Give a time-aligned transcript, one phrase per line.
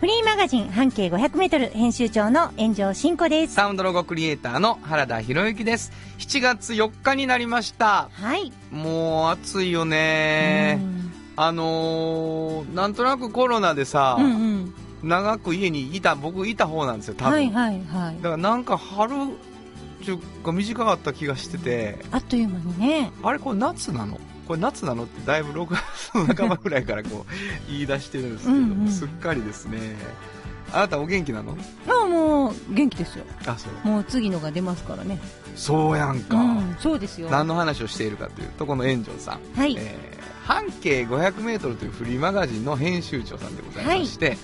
[0.00, 3.54] フリーマガジン半径500メートル編集長の炎上真子です。
[3.54, 5.92] サウンドロゴクリエイターの原田博之です。
[6.18, 8.08] 7月4日になりました。
[8.12, 8.50] はい。
[8.70, 10.80] もう暑いよね。
[11.36, 14.74] あのー、なんとなくコロナでさ、うんうん。
[15.02, 17.32] 長く家にいた、僕いた方なんですよ、多分。
[17.34, 18.22] はいはいはいだ。
[18.22, 23.12] からなんか春っていうか短かった気がしてて、あっという間にね。
[23.22, 24.18] あれこれ夏なの？
[24.50, 29.94] これ夏なのってだいぶ6月の半ばぐらいからこう言い出してるんですけど、うんうんすっかりですね。
[30.72, 31.56] あなたお元気なの？
[31.86, 33.24] まあもう元気ですよ。
[33.46, 33.88] あ、そう。
[33.88, 35.20] もう次のが出ますからね。
[35.54, 36.36] そうやんか。
[36.36, 37.30] うん、そうですよ。
[37.30, 39.56] 何の話をしているかというと、この炎上さん。
[39.56, 39.76] はい。
[39.78, 44.36] えー半径 500m というフリーマガジンの編集長さんでございまして、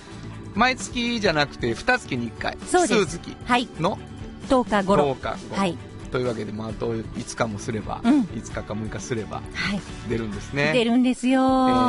[0.55, 3.67] 毎月じゃなくて2月に1回そうです数月はい。
[3.77, 3.99] の
[4.47, 5.11] 10日頃。
[5.15, 5.77] 10日後、はい。
[6.11, 8.21] というわけで、まあ、あと5日もすれば、うん。
[8.21, 9.81] 5日か6日すればはい。
[10.09, 10.71] 出るんですね。
[10.73, 11.41] 出るんですよ、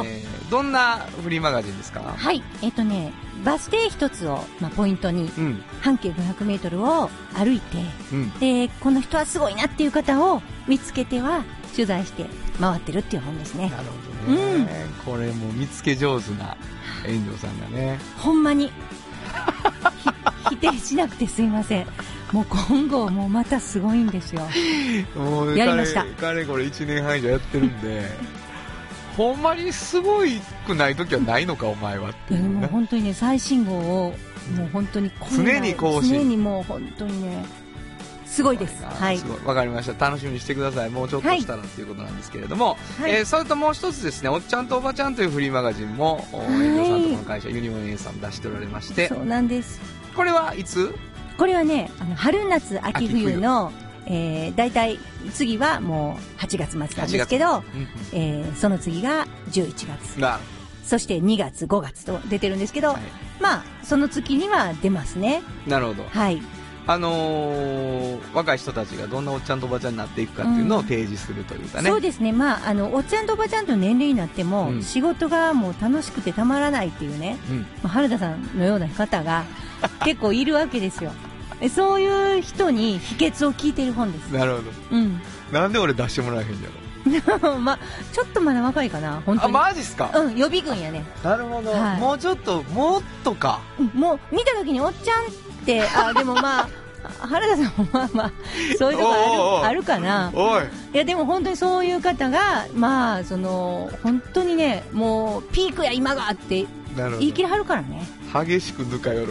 [0.05, 2.01] えーどんなフリーマガジンですか？
[2.01, 2.43] はい。
[2.63, 3.13] えっとね、
[3.45, 5.63] バス停一つを、まあ、ポイントに、うん。
[5.83, 7.79] 半径500メートルを歩いて、
[8.13, 8.31] うん。
[8.39, 12.25] で、この人はすごいなっていう方を見つけては、取材して
[12.59, 13.69] 回ってるっていう本ですね。
[13.71, 13.77] な。
[13.77, 13.85] る
[14.27, 16.57] ほどね、これも見つけ上手な
[17.07, 17.99] 炎上さんがね。
[18.17, 18.73] ほんまに、ひ
[20.51, 21.87] 否定しなくてすいません。
[22.33, 24.43] もう今後もうまたすごいんですよ。
[25.17, 26.03] もうやりました。
[26.03, 28.03] かれかれこれ1年半以上やってるんで。
[29.17, 34.15] ほんまにすごいくない時はないのかお前はっていやいうねもう本当にね、最新号を、
[34.57, 36.15] もう本当に常に更新。
[36.15, 37.45] 常にもう本当にね、
[38.27, 38.85] すごいです。
[38.85, 39.21] はい。
[39.45, 40.07] わかりました。
[40.09, 40.91] 楽しみにしてください。
[40.91, 43.11] もうちょっとしたらっていうことなんですけれども、はい。
[43.11, 49.09] えーそれともう一つですねおっちゃんとおばちゃんというフリーマガジンもおいさんとこの会社ユニオン A さん出しておられまして。
[49.09, 49.81] そうなんです。
[50.15, 50.95] これはいつ？
[51.39, 53.73] これはね、あの春夏秋冬の、
[54.07, 54.99] えー、大体
[55.33, 57.63] 次はもう8月末なんですけど、
[58.13, 60.21] えー、その次が11月。
[60.21, 60.41] な
[60.85, 62.99] そして2月、5月と出てるんですけど、はい。
[63.41, 65.43] まあ、その月には出ますね。
[65.67, 66.05] なるほど。
[66.09, 66.43] はい。
[66.87, 72.33] あのー若い人たちがどんなおっちゃんとおばちゃんになっていくかっていうのを提示するというかね、そうですね。
[72.33, 74.83] まあ、あの、おっちゃんとおばちゃんと年齢になっても、うん。
[74.83, 77.59] 仕事がもう楽しくてたまらないっていうね、うん。
[77.61, 79.45] まあ、原田さんのような方が
[80.05, 81.13] 結構いるわけですよ。
[81.61, 84.31] えそういう人に秘訣を聞いてる本です。
[84.31, 85.21] なるほどうん。
[85.53, 86.69] なんで俺出してもらえへんじ
[87.61, 87.79] まあ、
[88.13, 89.53] ちょっとまだ若いかな、本ゃろあ当に。
[89.55, 91.05] マジっすか、うん、予備軍やね。
[91.23, 95.27] なるほど、はいもうちょっともっとかうんもう、見た時におっちゃんっ
[95.65, 96.69] て、あ、 でもまあ、
[97.27, 98.33] 原田さんもまあまあ、
[98.79, 100.31] そういうとこあるあるかな。
[100.35, 100.63] おい
[100.95, 106.67] いや、でも本当にそういう方が、まあ、その、本当にね、もう、ピークや今がって
[107.19, 108.07] 言い切りはるからね。
[108.33, 109.27] ど激しくぬか喜び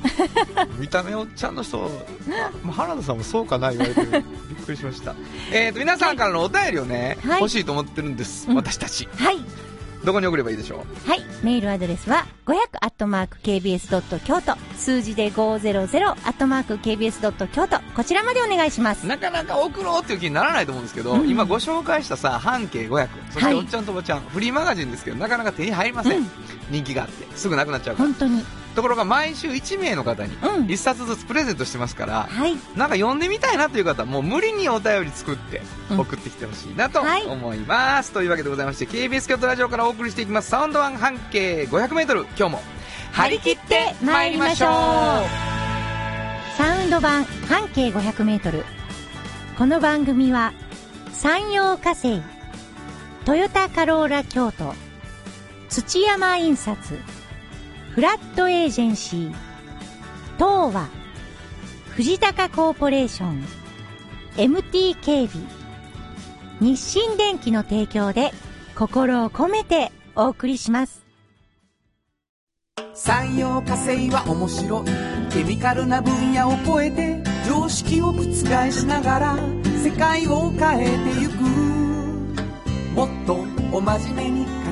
[0.80, 1.78] 見た目おっちゃんの人、
[2.62, 4.22] まあ、原田さんもそうかな言われてる びっ
[4.64, 5.14] くりしました
[5.52, 9.38] えっと皆さんからのお便りをね、はい欲しいと思ってるんです、うん私たちはい。
[10.04, 11.22] どこに送ればいいでしょはい。
[11.42, 14.20] メールアドレスは、500-kbs.
[14.24, 14.56] 京都。
[14.76, 17.48] 数字で 500-kbs.
[17.48, 17.80] 京都。
[17.94, 19.08] こちらまでお願いしますう。
[19.08, 26.30] なかなか送ろうっていう気にならないと思うんですけど、うん今ご紹介したさ半径500そしはいておっちゃんとおばちゃん、フリーマガジンですけどなかなか手に入りません、うん
[26.70, 28.08] 人気があってすぐなくなっちゃうから。
[28.08, 28.44] 本当に。
[28.74, 30.66] ところが毎週1名の方にうん。
[30.66, 32.54] 1冊ずつプレゼントしてますから、はい。
[32.76, 36.00] なんか読んでみたいなという方はもう無理にお便り作ってうん。
[36.00, 37.26] 送ってきてほしいなとはい。
[37.26, 40.50] 思います、というわけでございまして KBS 京都ラジオからお送りしていきます。
[40.50, 42.62] サウンドワン半径 500m 今日も
[43.12, 44.70] 張り切って参りましょう。
[46.56, 48.64] サウンド版半径500メートル。
[49.58, 50.52] この番組は、
[51.12, 52.22] 山陽火星、
[53.24, 54.74] トヨタカローラ京都、
[55.70, 56.76] 土山印刷、
[57.92, 59.32] フラットエージェンシー、
[60.34, 60.88] 東和、
[61.94, 63.44] 藤高コーポレーション、
[64.36, 65.46] MT 警備、
[66.60, 68.32] 日清電機の提供で
[68.74, 71.04] 心を込めてお送りします。
[72.92, 74.86] 産業化成は面白い。
[75.32, 78.24] ケミカルな分野を超えて常識を覆
[78.72, 79.36] しながら
[79.84, 81.34] 世界を変えてゆく。
[82.96, 83.34] もっと
[83.70, 84.46] お真面目に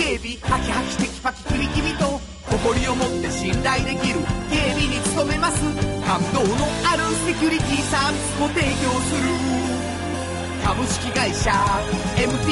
[0.00, 2.06] 警備ハキハキテキパキキビキビと
[2.48, 5.60] 誇りを持って信頼できる警備に努めます。
[6.06, 9.28] 感動のあるセキュリティサービスも提供する。
[10.64, 11.50] 株式会社
[12.16, 12.50] MT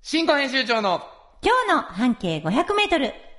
[0.00, 1.02] 新婚編集長の
[1.42, 3.31] 今日の半径500メートル。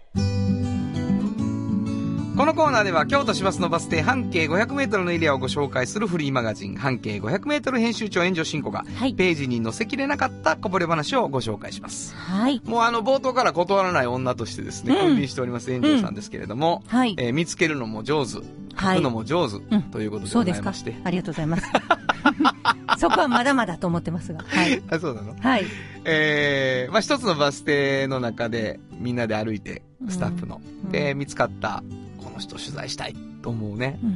[2.36, 12.16] このコーナーでは京都市バスのバス停半径500メートルのエリアをご紹介するフリーマガジン半径500メートル編集長援助進行が、はいページに載せきれなかったこぼれ話をご紹介します。
[12.16, 12.60] はい。
[12.66, 17.14] もうあの冒頭から断らない女としてですね、うんしております援助さんですけれども、はい。
[17.20, 18.38] えー見つけるのも上手、
[18.74, 20.96] はい書くのも上手、うんということでごそうですかざいまして。。
[21.04, 21.64] ありがとうございます。
[22.98, 24.44] そこはまだまだと思ってますが。
[24.48, 24.82] はい。
[24.90, 25.36] あ、そうなの？
[25.40, 25.66] はい。
[26.06, 30.60] えー、まあ一つのバス停の中でみんなで歩いて、スタッフの。
[30.86, 31.82] うんで、見つかった、
[32.13, 34.00] この人取材したいと思うね。
[34.04, 34.08] う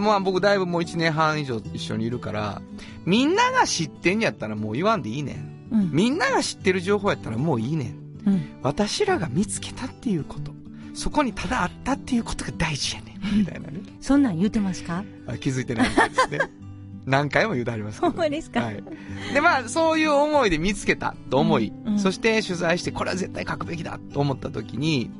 [0.00, 0.02] ん。
[0.04, 2.62] まあ僕だいぶもう1年半以上一緒にいるから、
[3.04, 5.68] みんなが知ってんやったらもう言わんでいいねん。
[5.70, 5.90] うん。
[5.92, 8.22] みんなが知ってる情報やったらもういいねん。
[8.26, 8.42] うん。
[8.62, 10.52] 私らが見つけたっていうこと。
[10.94, 13.38] そこにただあったっていうことが大事やねん。
[13.40, 13.80] みたいなね。
[14.00, 15.04] そんなん言うてますか？
[15.26, 16.38] あ気づいてないみたいですね。
[17.04, 18.10] 何回も言うてありますけど。
[18.12, 18.60] ほんまですか？
[18.60, 18.82] はい。
[19.34, 25.10] で、まあ、そういう思いで見つけたと思い、うんうんそして取材して、これは絶対書くべきだと思った時に、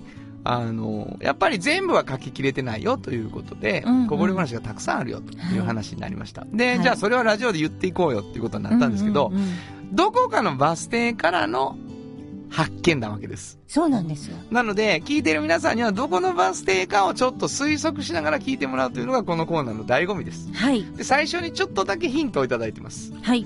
[0.44, 6.44] あの、やっぱり全部は書ききれてないよということで、うんうんこぼれ話がたくさんあるよという話になりました。
[6.52, 9.48] で、はいじゃあそれはラジオで言っていこうよっていうことになったんですけど、うんうんうん
[9.92, 11.76] どこかのバス停からの
[12.48, 13.58] 発見なわけです。
[13.68, 14.38] そうなんですよ。
[14.50, 20.50] なので、聞いている皆さんにはどこのバス停かをちょっと推測しながら聞いてもらうというのがこのコーナーの醍醐味です。
[20.54, 20.82] はい。
[20.96, 23.12] で、最初にちょっとだけヒントをいただいてます。
[23.20, 23.44] はい。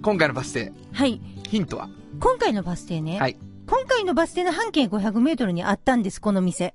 [0.00, 1.20] 今回のバス停、はい。
[1.50, 1.90] ヒントは？
[2.18, 3.18] 今回のバス停ね。
[3.18, 3.36] はい。
[3.68, 6.74] 今回のバス停の半径500メートルにあったんです、この店。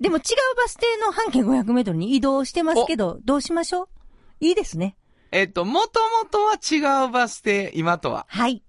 [0.00, 0.22] でも違う
[0.56, 3.88] バス停の半径500メートルに移動してますけど、どうしましょう？
[4.40, 4.96] いいですね。
[5.30, 8.26] えっと、もともとは違うバス停、今とは。
[8.28, 8.62] はい。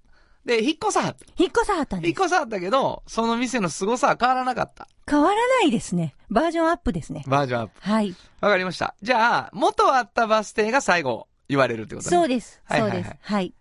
[0.46, 1.16] で、引っ越さ。
[1.38, 2.10] 引っ越さはったんです。
[2.10, 4.88] 引っ越さはったけど、その店の凄さは変わらなかった。
[5.10, 6.14] 変わらないですね。
[6.30, 7.24] バージョンアップですね。
[7.26, 7.74] バージョンアップ。
[7.82, 8.16] はい。
[8.42, 8.96] わかりました。
[9.02, 12.16] じゃあ、元あったバス停が最後言われるってことね。
[12.16, 12.62] そうです。
[12.66, 13.20] はいはいはいそうです。
[13.22, 13.54] はい。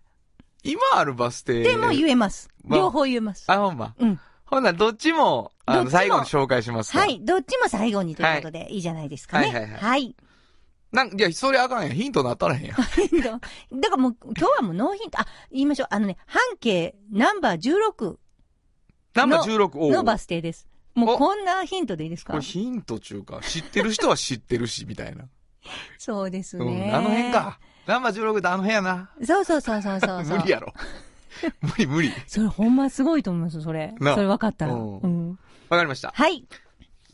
[0.65, 1.61] 今あるバス停。
[1.63, 2.49] でも言えます。
[2.63, 3.45] まあ両方言えます。
[3.47, 3.93] あ、ほんま。
[3.99, 4.19] うん。
[4.45, 7.09] ほんならどっちも、あの、最後に紹介しますわは。
[7.09, 7.19] い。
[7.23, 9.47] どっちも最後にということでいいじゃないですかね。
[9.47, 10.15] はいはいはいはい。
[10.91, 11.95] なんいや、それあかんやん。
[11.95, 12.75] ヒントなったらへんやん。
[12.93, 13.41] ヒントだか
[13.91, 15.19] らもう、今日はもうノーヒント。
[15.19, 15.87] あ、言いましょう。
[15.91, 18.17] あのね、半径ナンバー16
[19.15, 20.67] ナンバー16、おうのバス停です。
[20.93, 22.33] もうおこんなヒントでいいですか？
[22.33, 23.41] これヒント中か。
[23.41, 25.25] 知ってる人は知ってるし、みたいな。
[25.97, 26.67] そうですうん。
[26.67, 26.91] ね。
[26.93, 27.31] あの辺。
[27.31, 27.59] か。
[27.87, 29.09] ナンバー16ってあの辺やな。
[29.23, 30.23] そうそうそうそうそう。
[30.23, 30.73] 無理やろ。
[31.61, 32.11] 無理無理。
[32.27, 33.93] それほんますごいと思います、それ。
[33.99, 34.73] なそれ分かったら。
[34.73, 35.29] うんうん。
[35.69, 36.11] わかりました。
[36.13, 36.45] はい。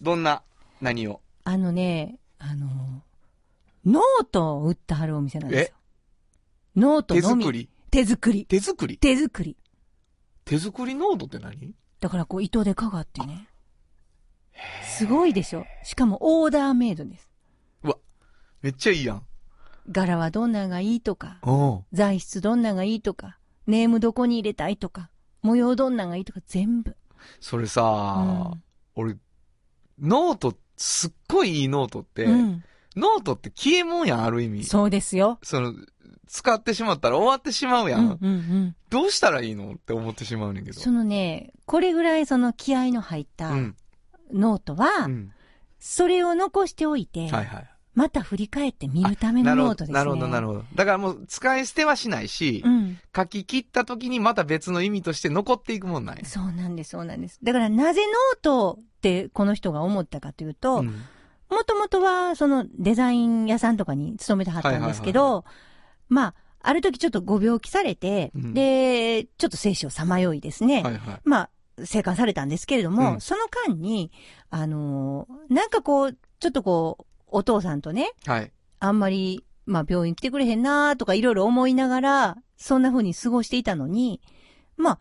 [0.01, 0.43] どんな、
[0.79, 1.21] 何を？
[1.43, 2.67] あのね、あの、
[3.85, 5.75] ノートを売ってはるお店なんですよ。
[6.75, 7.43] ノート手のみ。
[7.43, 7.69] 作り？
[7.89, 8.45] 手作り。
[8.45, 8.97] 手作り？
[8.97, 9.57] 手作り。
[10.45, 11.73] 手作りノートって何？
[11.99, 13.47] だからこう糸でかがってね。
[14.83, 15.65] すごいでしょ。
[15.83, 17.29] しかもオーダーメイドです。
[17.83, 17.97] うわ、
[18.61, 19.23] めっちゃいいやん。
[19.89, 21.39] 柄はどんながいいとか、
[21.91, 23.37] 材質どんながいいとか、
[23.67, 25.09] ネームどこに入れたいとか、
[25.41, 26.95] 模様どんながいいとか全部。
[27.39, 28.63] それさ、うん
[28.95, 29.15] 俺、
[29.99, 32.63] ノート、すっごいいいノートって、うん。
[32.95, 34.65] ノートって消えもんやん、ある意味。
[34.65, 35.39] そうですよ。
[35.43, 35.73] その、
[36.27, 37.97] 使ってしまったら終わってしまうや。
[37.97, 38.75] うんんうんうん。
[38.89, 40.79] どうしたらいいのって思ってしまうねんけど。
[40.79, 43.75] そのね、これぐらいその気合の入ったうん。
[44.33, 45.31] ノートは、うん。
[45.79, 47.70] それを残しておいて、はいはい。
[47.93, 49.93] また振り返って見るためのノートですね。
[49.93, 50.63] なるほど、なるほど。
[50.75, 52.97] だからもう使い捨てはしないし、うん。
[53.15, 56.25] 書き切った時にまた別の意味として残っていくもんなんや。
[56.25, 57.39] そうなんです、そうなんです。
[57.43, 61.03] だからなぜノートってこの人が思ったかというと、うん
[61.51, 65.43] もともとはそのデザイン屋さんとかに勤めてはったんですけど、
[66.07, 70.81] まあ、ある時ちょっとご病気されて、うんで、ちょっと生死をさまよいですね。
[70.81, 71.21] はいはい。
[71.25, 71.49] まあ、
[71.83, 74.11] 生還されたんですけれども、うんその間に、
[74.49, 78.51] あのーなんかこう、ちょっとこう、お父さんとね、はい。
[78.79, 84.21] あんまり、まあ病院来てくれへんなとかいろいろ思いながら、そんな風に過ごしていたのに、
[84.77, 84.99] まあ、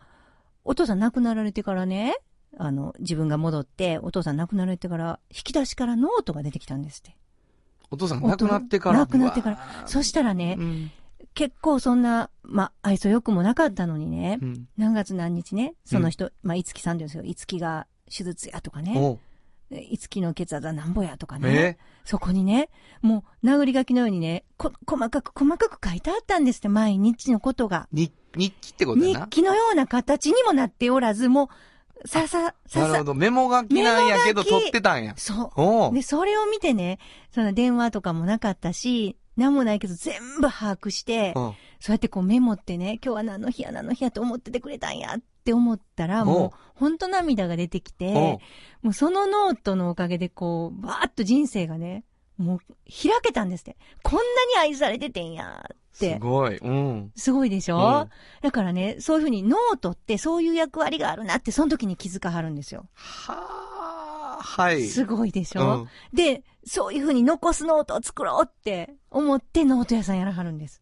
[0.63, 2.15] お父さん亡くなられてからね、
[2.57, 7.15] あの、自分が戻って、お父さん亡くなられてから、引き出しからノートが出てきたんですって。
[7.89, 8.99] お父さん亡くなってから。
[8.99, 10.91] 亡くなってからそしたらね、うん。
[11.33, 14.67] 結構そんな、まあ、愛想よくもなかったのにね、うん。
[14.77, 19.19] 何月何日ね、その人、まあ、いつきさんですよ、いつきが手術やとかね、
[19.71, 21.77] いつきの血圧はなんぼやとかね、え？
[22.03, 22.69] そこにね、
[23.01, 27.87] もう、殴り書きのようにね、こ、細かく細かく書いてあったんですって、毎日のことが。
[27.91, 29.25] に日記ってことやな。
[29.25, 31.49] 日記のような形にもなっておらず、も
[32.03, 33.13] う、ささ、ささ、なるほど。
[33.13, 35.13] メモ書きなんやけどメモ書き取ってたんや。
[35.15, 35.95] そおうう。
[35.95, 36.99] で、それを見てね、
[37.31, 41.53] その電話とかもなかったし、なんもないけど全部把握して、うん。
[41.79, 48.39] そうやってこうメモってね、今日は何の日や何の日やと思っててくれたんやって思ったら、もう、ほんと涙が出てきて、
[48.81, 52.03] もうそのノートのおかげでこう、バーッと人生がね、
[52.37, 53.77] もう開けたんですって。
[54.03, 56.15] こんなに愛されててんやって。
[56.15, 56.57] すごい。
[56.57, 57.11] うん。
[57.15, 58.09] すごいでしょ、うん
[58.41, 62.87] だからね、そういうふうにノートってそういう役割があるなって、その時に気づかはるんですよ。
[62.95, 64.87] はあ、はい。
[64.87, 70.81] すごいでしょ、うんで、そういうふうに残すノートを作ろうって思ってノート屋さんやらはるんです。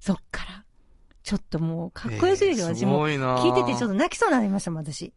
[0.00, 0.64] そっから。
[1.28, 3.06] ちょっともう、かっこよすぎるよ、えーす私も。
[3.06, 5.12] 聞いててちょっと泣きそうになりましたもん、私。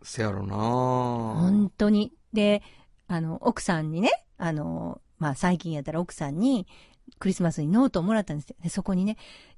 [0.00, 2.12] せやろな本当に。
[2.32, 2.62] で、
[3.08, 6.68] あの、奥さんにね、あの、まあ、最近やったら奥さんに、
[7.18, 8.56] クリスマスにノートをもらったんですよ。
[8.62, 9.16] で、そこにね、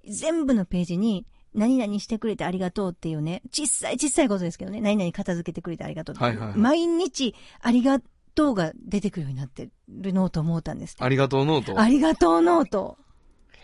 [0.09, 8.01] 全部のページに、何々してくれてありがとうっていうね、小さい小さいことですけどね、何々片付けてくれてありがとうってはいはいはい毎日、ありが
[8.35, 11.79] とうが出てくるようになってるノートをもらったんですありがとうノート？
[11.79, 12.97] ありがとうノート。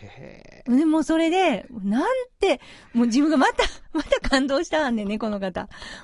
[0.05, 2.03] へで、もうそれで、なん
[2.39, 2.61] て、
[2.93, 3.63] もう自分がまた、
[3.93, 5.63] また感動したんでね、この方。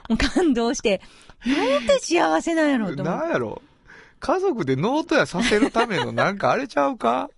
[0.09, 1.01] もう感動して、
[1.45, 3.19] なんて幸せなんやろうと思って。
[3.21, 3.61] なんやろ
[4.19, 7.29] 家族でノートやさせるためのなんかあれちゃうか？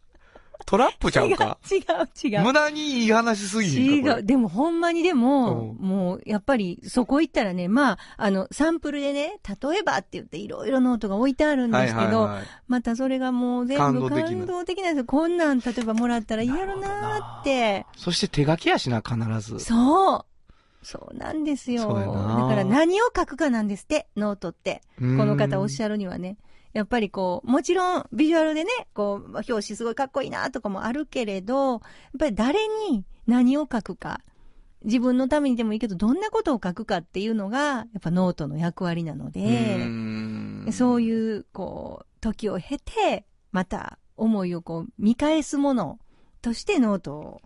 [0.67, 1.57] トラップちゃうか？
[1.71, 2.43] 違う、違う。
[2.43, 4.23] 無駄にいい話すぎ違う。
[4.23, 15.05] でもほんまにでも、うんもう、やっぱり、そこ行ったらね、まあ、あの、サンプルでね、例えばって言っていろいろノートが置いてあるんれですけど、はいはいはいまたそれがもう全部感動的なんですよ。
[15.05, 17.85] こんなん、例えばもらったら嫌やろなーって。
[17.95, 19.61] そして手書きやしな、必ず。
[19.61, 20.25] そう。
[20.83, 21.87] そうなんですよ。
[21.87, 21.95] だ
[22.47, 24.81] から何を書くかなんですって、ノートって。
[24.99, 26.37] ここの方おっしゃるにはね。
[26.73, 31.81] やっぱりこう、もちろんビジュアルでね、こう、表紙すごいかっこいいなとかもあるけれど、やっ
[32.19, 34.21] ぱり誰に何を書くか。
[34.83, 45.99] 自分のためにでもいいけど、どんなことを書くかっていうのが、やっぱノートの役割なので、そういう、こう、時を経て、また思いをこう、見返すもの
[46.41, 47.41] としてノートを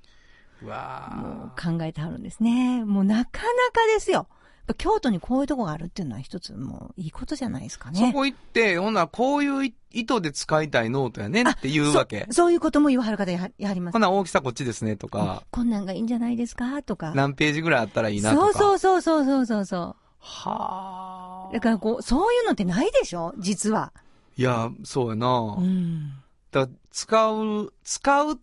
[0.61, 2.83] もうー考えてはるんですね。
[2.85, 4.27] もうなかなかですよ。
[4.68, 8.00] ぱ京都にこういうとこがあるっていうのは一つもういいことじゃないですかね。
[8.00, 12.25] そこ行って、ほんならこういう意図で使いたいノートやねんって言うわけ。
[12.30, 14.00] そそういうことも言わはる方やはやはりますほ。
[14.00, 17.13] な大きさこっちですねとか、こんなんがいいんじゃないですかとか。
[17.15, 18.53] 何ページぐらいあったらいいなとか。
[18.53, 21.53] そうそうそうそうそうそはう。
[21.53, 23.34] だからこう、そういうのってないでしょ？
[23.39, 23.91] 実は。
[24.38, 25.27] いや、そうやな。
[25.58, 26.13] うん。
[26.51, 28.39] だ使う、使う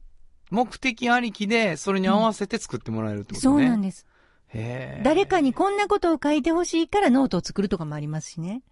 [0.51, 3.41] 目的ありきで、それに合わせて作ってもらえるってことね。
[3.41, 4.07] そうなんです。
[4.55, 8.63] 誰かにこんなことを書いてほしいからノートを作るとかもありますしね。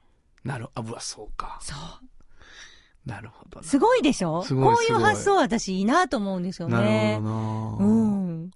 [0.45, 1.59] なる、あ、うわ、そうか。
[1.61, 3.09] そう。
[3.09, 3.67] なるほどな。
[3.67, 4.43] すごいでしょ？
[4.43, 7.17] すごいこういう発想は私いいなと思うんですよなるね。
[7.21, 7.37] ほどな。
[7.79, 8.51] うん。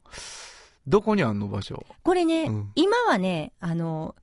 [0.87, 1.85] どこにあんの場所？
[2.03, 4.15] これね、うん今はね、あの、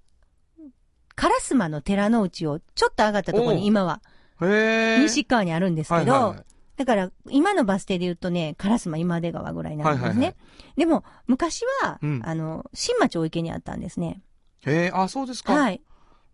[1.15, 4.01] 烏丸の寺の内をちょっと上がったところに今は。
[4.39, 6.45] 西側にあるんですけど、はいはいはい
[6.77, 10.07] だから今のバス停で言うとね、烏丸今出川ぐらいなんですね。
[10.07, 10.35] はいはいはい
[10.77, 14.21] でも昔は、うんあの、新町大池にあったんですね。
[14.65, 15.53] へえ、あ、そうですか。
[15.53, 15.81] はい。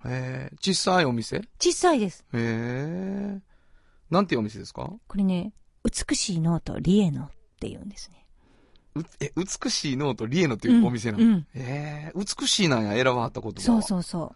[0.05, 1.37] へえ、小さいお店？
[1.37, 2.25] へ小さいです。
[2.33, 3.39] え。
[4.09, 4.91] なんていうお店ですか？
[5.07, 5.53] これね、
[5.85, 7.29] 美しいノートリエノっ
[7.61, 8.25] て言うんですね。
[8.95, 14.35] うえ、美しいノートリエノっていうお店なの、うんうんええ美しいなんや、選ばはったことそうそうそ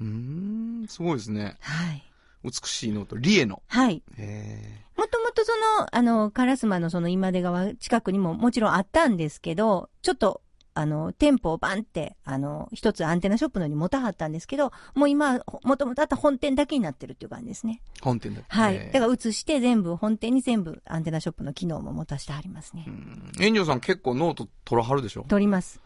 [0.00, 0.04] う。
[0.04, 0.06] う。
[0.08, 1.56] ん、すごいですね。
[1.60, 2.02] はい。
[2.44, 3.62] 美しいノートリエノ。
[3.68, 4.02] はい。
[4.18, 10.42] へもともとその、あの、烏丸のその今出川近くにももちろんあったんですけど、ちょっと、
[10.74, 17.82] あの、店舗をバンって、あの、一つアンテナショップのに持たはったんですけど、もう今、もともとあった本店だけになってるっていう感じですね。
[17.96, 17.98] え。
[18.00, 18.40] 本店だ。
[18.48, 18.90] はい。
[18.90, 22.90] だから移して全部、本店に全部アンテナショップの機能も持たせてありますねう。
[22.90, 25.24] ん炎上さん結構ノート取らはるでしょ？
[25.28, 25.80] 取ります。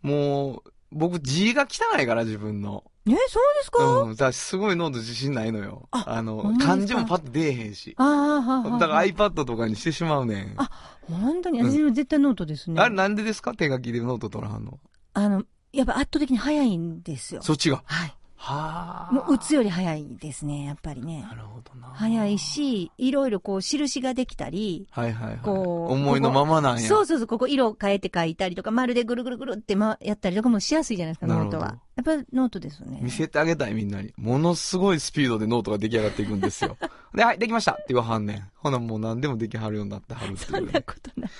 [0.00, 2.84] もう、僕字が汚いから自分の。
[3.08, 3.18] え、そう
[3.58, 4.10] ですか、うん。
[4.10, 5.88] だからすごいノート自信ないのよ。
[5.92, 7.94] あの漢字もパッと出えへんし。
[7.98, 8.78] ああ、はあ、はあ。
[8.78, 10.54] だから iPad とかにしてしまうねん。
[10.56, 10.70] あ
[11.08, 12.80] 本当に私も絶対ノートですね。
[12.80, 13.54] あれなんでですか？
[13.54, 14.80] 手書きでノート取らはんの。
[15.14, 17.42] あの、やっぱ圧倒的に早いんですよ。
[17.42, 17.82] そっちが。
[17.84, 18.14] はい。
[18.36, 19.14] はあ。
[19.14, 21.34] もう打つより早いですね、やっぱりねな。
[21.34, 21.88] るほどな。
[21.94, 22.38] 早い。
[22.38, 25.38] し、いろいろこう、印ができたり、はいはいはい。
[25.38, 26.88] こう思いのままなんや。
[26.88, 31.78] そうそうそう、ここ色変えて書いたりとか、丸でぐるぐるぐるって、ま、やったりとかもしやすいじゃないですか、ノートは。
[31.96, 32.98] やっぱりノートですよね。
[33.02, 34.12] 見せてあげたいみんなに。
[34.16, 36.76] ものすごいスピードでノートが出来上がっていくんですよ。
[37.14, 38.50] で、はい、できましたって言わはんねん。
[38.56, 40.72] ほなもう何でもできはるようになってはるっていそんうね。
[40.72, 41.30] なことない。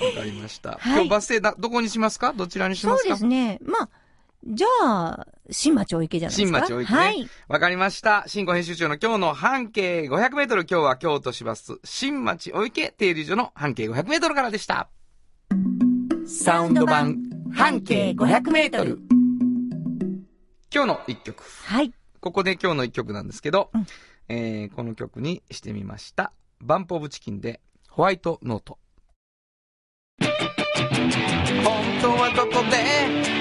[0.00, 0.70] わかりました。
[0.72, 2.32] はい今日バス停だ、どこにしますか？
[2.32, 3.08] どちらにしますか？
[3.08, 3.58] そうですね。
[3.62, 3.88] まあ、
[4.50, 6.58] じゃあ、新町御池じゃないですか？
[6.66, 7.28] 新町御池ねはい。
[7.48, 8.24] わかりました。
[8.26, 10.62] 新語編集長の今日の半径500メートル。
[10.68, 14.88] 今日は京都市バス新町御池停留所の半径500メートルからでした。
[16.26, 17.16] サウンド版
[17.52, 18.98] 半径500メートル。
[20.74, 21.42] 今日の一曲。
[21.66, 21.92] はい。
[22.20, 23.86] ここで今日の一曲なんですけど、うん
[24.28, 26.32] えー、この曲にしてみました。
[26.60, 28.78] バンプオブチキンで、ホワイトノート。
[30.20, 30.28] 本
[32.02, 33.37] 当はどこで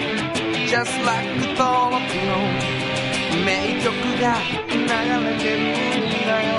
[0.67, 2.21] Just like the thought of you
[3.45, 4.35] 名曲が
[4.69, 4.75] 流
[5.25, 6.57] れてるんだよ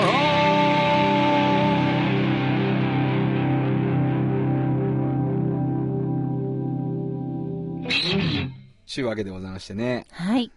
[8.87, 10.07] ちゅうわけでございましてね。
[10.09, 10.51] はい。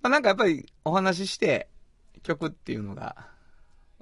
[0.00, 1.68] まあ、なんかやっぱりお話しして
[2.22, 3.28] 曲っていうのが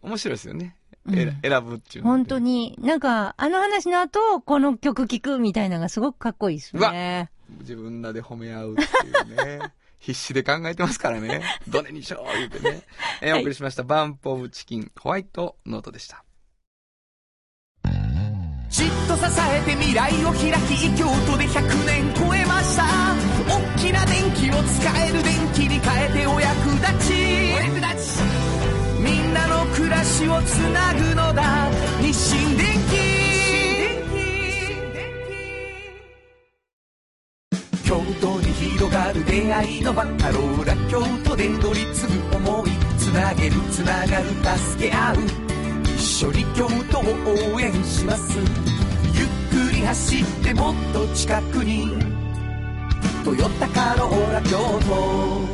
[0.01, 0.77] 面白いですよね。
[1.13, 2.39] えら選ぶっていう本当。
[2.39, 7.31] に、なんか、あの話の後、この曲聴くみたいなのがすごくかっこいいですね。
[7.59, 9.61] 自分らで褒め合うっていうね。
[9.99, 11.43] 必死で考えてますからね。
[11.69, 12.83] どれにしよう言うてね。
[13.21, 13.83] えーはいお送りしました。
[13.83, 16.25] バンプオブチキンホワイトノートでした。
[18.71, 22.85] じっと支えて未来を開き京都で100年超えました
[23.49, 27.15] 大きな電気を使える電気に変えてお役立ち
[27.53, 28.23] お役立ち
[29.01, 31.69] みんなの暮らしをつなぐのだ
[32.01, 33.10] 日清電気
[37.91, 42.71] 京都に広がる出会いのバカローラ京都で乗り継ぐ思い。
[42.97, 45.17] つなげるつながる助け合う。
[45.97, 47.03] 一緒に京都を
[47.53, 48.39] 応援します。
[48.39, 51.89] ゆっくり走ってもっと近くに
[53.27, 54.57] 「トヨタカローラ京
[54.89, 55.49] 都」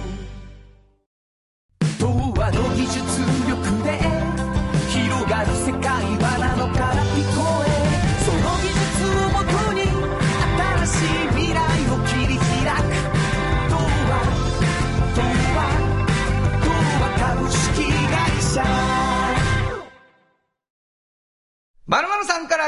[1.96, 3.00] 東和の技術
[3.48, 4.05] 力で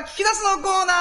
[0.08, 0.94] 聞き出すのコーナ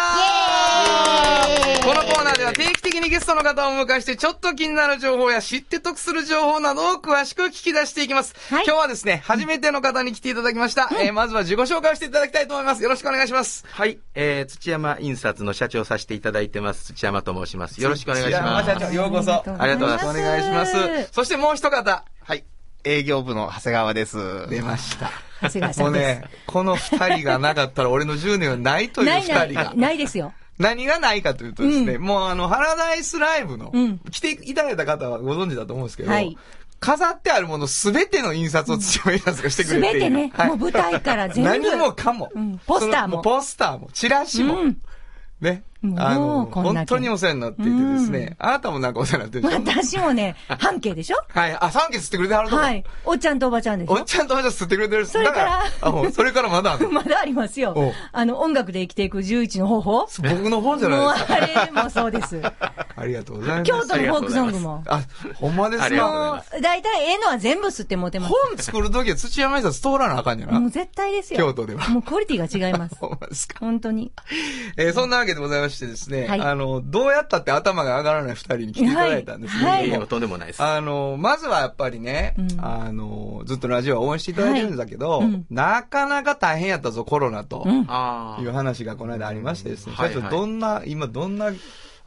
[1.80, 8.36] ーこのコーナーでは定期的にゲストの方をお迎えして、ちょっと気になる情報や知って得する情報などを詳しく聞き出していきます。
[8.54, 10.90] はい今日はですね、初めての方に来ていただきました。
[11.00, 12.84] えーまずは自己紹介をしていただきたいと思います。
[12.84, 13.66] よろしくお願いします。
[13.70, 17.82] はい、えー、土山印刷の社長をさせていただいてます、土山と申します。
[17.82, 18.66] よろしくお願いします。
[18.66, 19.34] 土山社長、ようこそ。
[19.34, 20.66] ありがとうございますよろしくお願いしま
[21.06, 21.10] す。
[21.14, 22.44] そしてもう一方、はい。
[22.88, 24.48] 営業部の長谷川です。
[24.50, 25.12] 出ました。
[25.42, 26.22] 長谷川さもうんです。
[26.22, 29.78] ね、この二人がなかったら俺の10年はないというないな二人がい、。
[29.78, 30.34] ないですよ。
[30.58, 36.38] 何がないかというとですね、もうあの、ハラダイスライブの、うん来ていただいた方はご存知だと思うんですけど、はい
[36.80, 40.00] 飾ってあるものすべての印刷を土山印刷がしてくすれている。
[40.00, 41.50] べてね、はいもう舞台から全部。
[41.70, 42.30] 何もかも。
[42.34, 44.62] うんポスターもそのポスターも、チラシも。
[44.62, 44.78] うん
[45.42, 45.64] ね。
[45.98, 49.84] あの、本当にお世話になっていてですね、あなたもなんかお世話になってるでしょ？
[49.84, 51.18] 私もね、半径でしょ？
[51.30, 51.54] はい。
[51.54, 52.84] あ、3件吸ってくれてはるとこはい。
[53.06, 53.94] おっちゃんとおばちゃんでしょ？
[53.94, 55.06] おっちゃんとおばちゃん吸ってくれてる。
[55.06, 57.94] それからだあ、それからまだ まだありますよお。
[58.12, 60.08] あの、音楽で生きていく11の方法？
[60.24, 61.36] 僕の本じゃないですか。
[61.36, 62.42] あれもそうです。
[63.00, 63.72] ありがとうございます。
[63.72, 64.84] 京都のフォークソングも。
[64.88, 65.02] あ、
[65.36, 66.44] ほんまですか？
[66.62, 68.34] 大体ええのは全部吸って持てます。
[68.50, 70.60] 本作るときは土山印刷通らなあかんやな。
[70.60, 71.40] もう絶対ですよ。
[71.40, 72.96] 京都ではもうクオリティが違います。
[73.00, 73.58] ほんまですか？
[73.60, 74.12] 本当に。
[74.78, 76.42] えーそんなわけでございましてですね、はい。
[76.42, 80.64] あの、どうやったって頭が上がらない二人に来ていただいたんですけども、はいいや、とんでもないです。
[80.64, 82.48] あの、まずはやっぱりね、うん。
[82.60, 85.28] あの、ずっとラジオを応援していただいてるんだけど、はい。
[85.28, 85.46] うん。
[85.50, 87.64] なかなか大変やったぞ、コロナと。
[87.66, 87.86] うん。
[87.88, 89.94] あいう話がこの間ありましてですね。
[89.96, 91.52] はい社長、どんな、今どんな、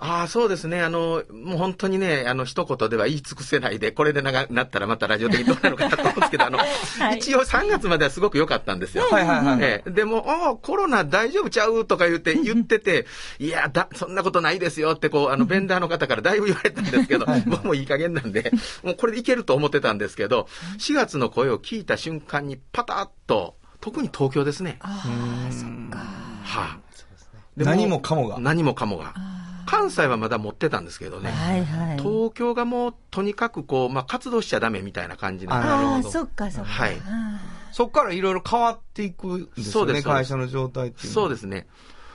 [0.02, 0.80] ああ、そうですね。
[0.80, 6.56] あの、もう本当にね、あの、一言では言い尽くせないで、これで長くなったらまたラジオ的にどうなのかなと思うんですけど、あの、
[6.98, 7.18] はい。
[7.18, 9.04] 一応3月まではすごく良かったんですよ。
[9.10, 9.26] はい。
[9.26, 9.90] はいはいええ。
[9.90, 13.06] でも、ああ、コロナ大丈夫ちゃうとか言って、言ってて、
[13.38, 24.78] いや、だ、そんなことないですよって、こう、あの、ベンダーの方からだいぶ言われたんですけど、僕もいい加減なんで、もうこれでいけると思ってたんですけど、4月の声を聞いた瞬間にパタッと、特に東京ですね。
[24.80, 25.04] あ
[25.48, 25.98] あ、そっか。
[25.98, 26.04] は
[26.44, 26.78] あ、
[27.56, 28.38] で何もかもが。
[28.40, 29.12] 何もかもが。
[29.90, 31.30] 関西はまだ持ってたんですけどね。
[31.30, 31.98] はいはい。
[31.98, 36.70] 東京がもうとにかくこう、まあ、活動しちゃダメみたいな感じあなああ、なるほどそっかそっか。
[36.70, 37.40] はいあ
[37.72, 41.12] そっからいろいろ変わっていくんですよね、そうです会社の状態っていう。
[41.12, 41.66] そうですね。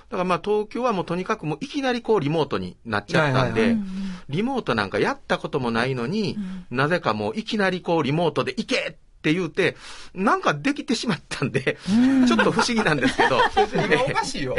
[0.10, 3.80] だからまあ東京はもうとにかくもういきなりこうリモートになっちゃったんで、はいはい
[4.28, 6.36] リモートなんかやったこともないのに、
[6.72, 9.76] なぜかもういきなりこうリモートで行けって言うて、
[10.14, 11.78] なんかできてしまったんで、
[12.28, 13.40] ちょっと不思議なんですけど。
[13.74, 14.56] 今おかしいよ。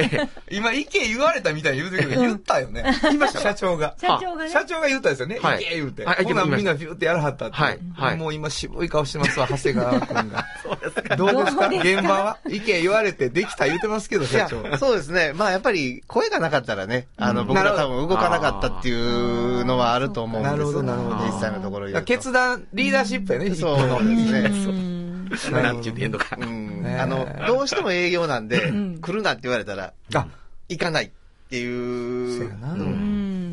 [0.50, 2.84] 今、意見言われたみたいに言うてるけど、言ったよね。
[3.02, 3.94] 言いました社長が。
[4.00, 4.50] 社長がね。
[4.50, 5.38] 社長が言ったんですよね。
[5.40, 6.04] はい意見言うて。
[6.04, 7.56] はいほみんなビューってやらはったって。
[7.56, 10.44] はいはいもう今渋い顔してますわ、長谷川君が。
[11.16, 11.68] どうどうですか？
[11.68, 12.00] ですか？
[12.00, 15.32] 現場は意見言われてできた言うてますけど、社長。、そうですね。
[15.34, 22.04] まあやっぱり声がなかったらね、あの、うん僕ら多分動かなかったっていうのはあると思うんですなるほどなるほど実際のところ言うと。
[22.04, 24.50] 決断、リーダーシップやね、そう一個のですね。
[24.70, 24.72] う。
[24.72, 25.28] ん。
[25.52, 26.36] なんて言ってんのか。
[26.36, 30.26] あの、どうしても営業なんでん、来るなって言われたら、あ、
[30.68, 31.10] 行かないっ
[31.50, 32.38] ていう。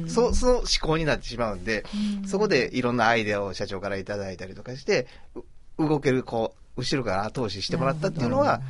[0.08, 1.86] そそその思考になってしまうんで、
[2.26, 5.08] そこでいろんなアイデアを社長からいただいたりとかして、
[5.78, 8.62] う動ける、こう、後ろから後押ししてもらったっていうのは、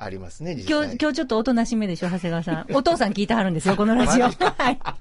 [0.00, 0.52] ありますね。
[0.52, 2.66] 今日、今日ちょっとおとなしめでしょ、長谷川さん。
[2.72, 4.26] お父さん聞いてはるんですよ、このラジオ。
[4.30, 4.32] はい。
[4.76, 4.92] こ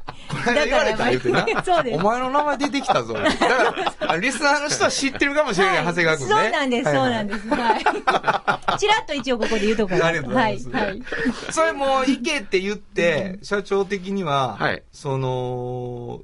[0.47, 1.45] の間言われた言うてな。
[1.63, 2.01] そうですお。
[2.01, 3.13] 前の名前出てきたぞ。
[3.13, 6.33] だから、あリスナーの人は知ってるかもしれない、長谷川君ね。
[6.33, 7.33] そうなんです、そうなんす。
[7.35, 7.49] です。
[7.49, 8.79] はい。
[8.79, 10.69] ちらっと一応ここで言うとこありがとうございます。
[10.69, 10.85] はい。
[10.87, 11.03] はい。
[11.51, 16.21] それもう行けって言って、社長的には、はいその、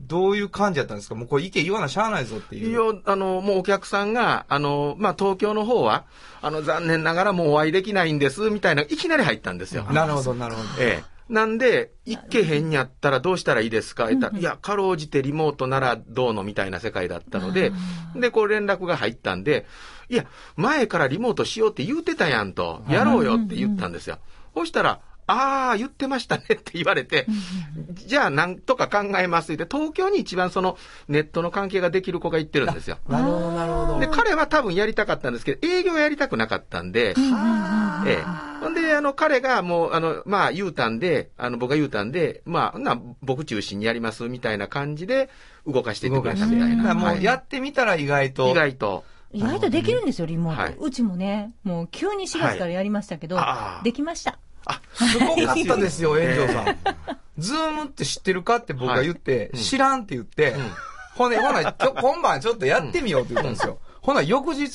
[0.00, 1.14] どういう感じだったんですか？
[1.14, 2.72] もうこれ行け言わなしゃあないぞっていいう。
[2.72, 6.04] や、あの、もうお客さんが、あの、まあ、東京の方は、
[6.40, 9.84] あの、残念ながらもうお会いできないんです、みたいな、いきなり入ったんですよ。
[9.84, 10.68] なるほど、なるほど。
[10.80, 11.18] ええ。
[11.28, 14.08] なんで、行けへんやったらどうしたらいいですか？
[14.08, 17.70] 言ったら、いや、かろうじてリモートならどうのみたいな世界だったので、
[18.16, 19.66] で、こう連絡が入ったんで、
[20.08, 20.24] いや、
[20.56, 24.18] 前からリモートしようって言うてたやんと、やろうよって言ったんですよ。
[24.54, 27.26] そしたら、ああ、言ってましたねって言われて、
[27.94, 32.98] じゃあなんとか考えますって、東京に一番そのネットの関係ができる子が行ってるんですよ。
[33.06, 34.00] なるほど、なるほど。
[34.00, 37.14] で、彼は多分やりたかったんですけど、営業やりたくなかったんで、
[38.06, 38.22] ええ。
[38.60, 45.28] ほんで、あの、彼がもう、あの、まあ、言うたんで、あの、僕が言うたんで、まあ、なら僕中心にやりますみたいな感じで、
[45.66, 46.94] 動かしていってくれたみたいな。
[46.94, 48.48] もはいうやってみたら意外と。
[48.50, 49.04] 意外と。
[49.32, 50.80] 意外とできるんですよ、リモはいート。
[50.82, 53.38] うちもね、もう急に4月からやりましたけど
[53.84, 54.38] できました。
[54.94, 56.78] すごかったですよ、炎上さん。
[57.38, 60.54] Zoomって知ってるかって僕が言って、うん知らんって言って、
[61.14, 63.78] ほんで、ほな、ちょ今晩ちょっとやってみようって言ったんですよ。
[64.00, 64.68] ほな、翌日、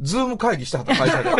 [0.00, 1.30] Zoom 会議してはった会社で。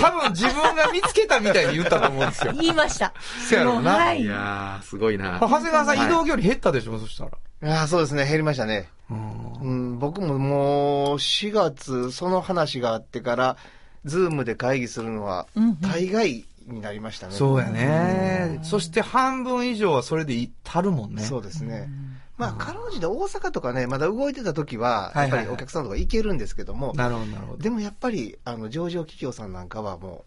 [0.00, 2.52] 多分自分が見つけたみたいに言ったと思うんですよ。
[2.52, 3.12] 言いました。
[3.48, 4.26] せやろうなもうはいい。
[4.26, 5.38] やー、すごいな。
[5.40, 7.78] 長谷川さん、はい移動距離減ったでしょ、そしたら。
[7.78, 8.88] ああ、そうですね、減りましたね。
[9.10, 13.56] うんうん、僕ももう4月、その話があってから、
[14.04, 15.46] ズームで会議するのは
[15.80, 17.34] 大概になりましたね。
[17.34, 18.60] そうやね。
[18.62, 21.22] そして半分以上はそれでいたるもんね。
[21.22, 21.88] そうですね。
[22.36, 27.62] まあ、かろうじて大阪とかね、まだ動いてた時は、やっぱりお客さんとか行けるんですけども、なるほど、なるほど。
[27.62, 30.24] でもやっぱり、あの、上場企業さんなんかはも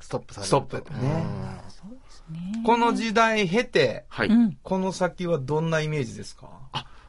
[0.00, 0.48] う、ストップされる。
[0.48, 4.28] ストップうんねこの時代経て、はい。
[4.28, 4.58] うん。
[4.62, 6.48] この先はどんなイメージですか？
[6.50, 6.61] あ、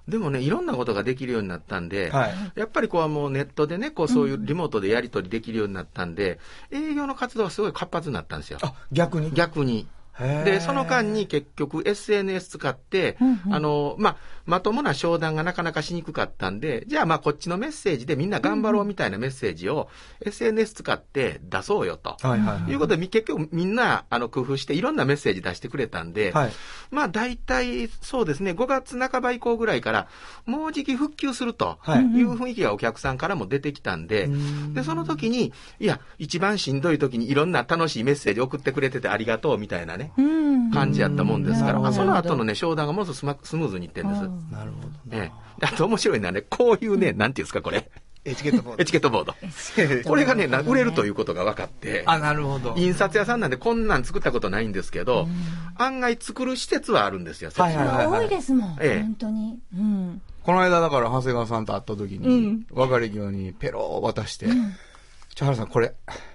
[0.07, 2.33] でもね、いろんなことができるようになったんで、はい。
[2.55, 6.39] やっぱりこうもうネットでね、こうそういうリモートでやり取りできるようになったんで、
[6.71, 8.59] 営業の活動がすごい活発になったんですよ。
[8.61, 9.31] あ、逆に？
[9.31, 9.87] 逆に。
[10.19, 19.89] で、その間に結局 SNS 使って、うんうんあの、まあ、まともな商談がなかなかしにくかったんで、じゃあまあこっちのメッセージでみんな頑張ろうみたいなメッセージを
[20.21, 22.17] SNS 使って出そうよと。
[22.21, 22.71] はいはいはい。
[22.71, 26.51] いうことで、み結局みんなあの工夫していろんなメッセージ出してくれたんで、はい。
[26.91, 30.07] まあ大体そうですね、5月半ば以降ぐらいから、
[30.45, 40.71] もうじき復旧するとはいいう雰囲気がお客さんからも出てきたんで、うんで、その時に、いや、一番しんどい時にいろんな楽しいメッセージ送ってくれててありがとうみたいなね、うん。
[40.71, 44.21] 感じやったもんですから、その後のね、商談がものすごくスマスムーズにいってるんです。
[44.53, 45.59] なるほどええ。
[45.59, 47.89] であと面白いのはね、こういうね、なんていうんですか、これ。
[48.25, 49.33] エチケットボードエチケットボード。
[50.09, 52.03] これがね、な売れるということが分かって。
[52.05, 52.73] あ、なるほど。
[52.77, 55.27] 印刷屋さんなんでこんなん作ったことないんですけど、
[55.75, 58.77] 案外作る施設はあるんですよ、はいはいはい多いですもん。
[58.79, 59.59] ええ本当に。
[59.77, 60.21] うん。
[60.41, 64.47] この間だから長谷川さんと会った時うにん、別れ際にペロー渡して、
[65.35, 65.93] 茶原さんこれ。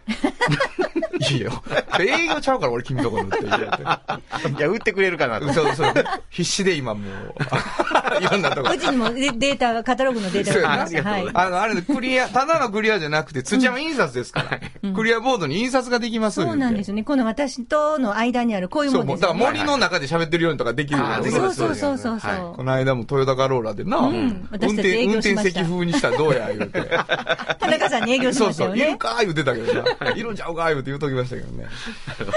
[1.31, 1.63] いいよ。
[2.01, 4.59] 営業ちゃうから俺君とこに売って言われて。
[4.59, 5.53] いや、売ってくれるかなと。
[5.53, 5.93] そうそう。
[6.31, 11.11] 必死で今もう、 いろんなとこうちにもデデータ、カタログのデータがありました。
[11.11, 14.45] はいそうやなあの、あれでクリア、ただのクリアじゃなくて、土山印刷ですか
[14.83, 14.93] ら。
[14.93, 16.93] クリアボードに印刷ができますそうなんですよ。
[16.93, 17.05] よね。
[17.05, 19.29] この私との間にあるこういうそう、もうだ。
[19.29, 20.99] から森の中で喋ってるようにとかできる
[21.31, 22.21] そうそうそうそう。
[22.57, 26.81] この間もトヨタカローラでな、うん運転、席風にしたらどうや、言うて。
[27.59, 28.91] 田中さんに営業しそうそう、ましたよね。
[28.91, 29.85] いるか言うてたけどな。
[30.17, 31.67] いるんちゃうか言うて言うときましたけどね。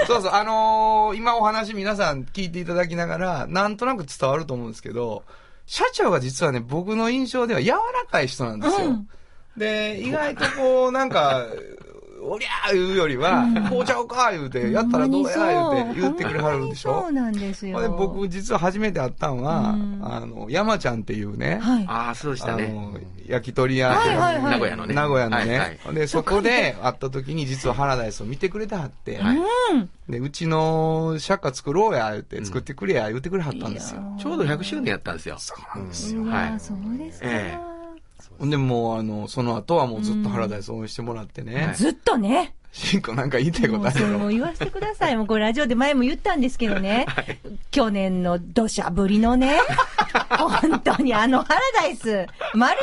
[0.06, 5.24] そうそう、あのー今お話皆さん聞いていただきながら、なんとなく伝わると思うんですけど、
[5.66, 7.78] 社長が実はね、僕の印象では柔ら
[8.10, 8.86] かい人なんですよ。
[8.86, 9.08] うん
[9.56, 11.46] で、意外とこう、なんか、
[12.24, 17.96] おりゃー言うよりは、こうちゃうか言うて、やったらどうや言うて言ってくれはるでしょそうなんですよ。
[17.98, 21.84] 僕実は初めて会ったんは、うんあの、山ちゃんっていうね、はい。
[21.88, 22.66] ああ、そうでしたね。
[22.70, 24.94] あの、焼き鳥屋、はいはいはい名古屋のね。
[24.94, 29.20] 名古屋のね、はいはいで、そこで会った時に実はハラダイスを見てくれてはって。
[30.08, 34.02] で、うちの釈迦作ろうや、言って、作ってくれや、言ってくれはったんですよ。
[34.20, 35.36] ちょうど100周年やったんですよ。
[35.38, 36.22] そうなんですよ。
[36.22, 37.71] うはいわそうですか。
[38.36, 41.72] えほんで、もう、あの、その後はもうずっとハラダイス応援してもらってね。
[41.76, 42.54] ずっとね。
[42.72, 44.18] しんこなんか言いたいことあるの？
[44.18, 45.16] も言わせてください。
[45.16, 47.06] もうこれラジオで前も言ったんですけどね。
[47.70, 49.60] 去年の土砂降りのね。
[50.30, 52.78] 本当に、あの、ハラダイス、丸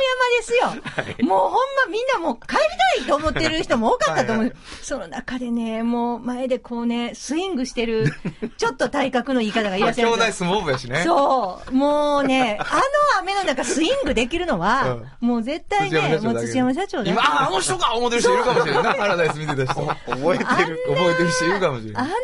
[0.62, 1.26] 山ですよ。
[1.28, 1.58] もうほんま
[1.90, 2.58] みんなもう帰り
[2.98, 4.44] たいと思ってる人も多かったと思う。
[4.46, 8.12] はいその中でね、もう前でこうね、スイングしてる、
[8.58, 10.22] ちょっと体格のいい方がいらっしゃるん兄。
[10.22, 11.02] 弟相撲部やしね。
[11.04, 11.72] そう。
[11.72, 12.80] もうね、あの
[13.20, 18.94] 雨の中スイングできるのは、もう絶対ね、もう土山社長だけ今、あ、あの人か思ってる人いるかもしれないな。
[18.94, 19.79] パラダイス見てた人。
[19.86, 20.78] 覚 覚えてる。
[21.10, 22.02] えてる人いるかもしれない。
[22.02, 22.14] あんな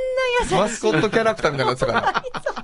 [0.42, 0.54] 優しい。
[0.54, 2.24] マスコットキャラクターみたいになってたから。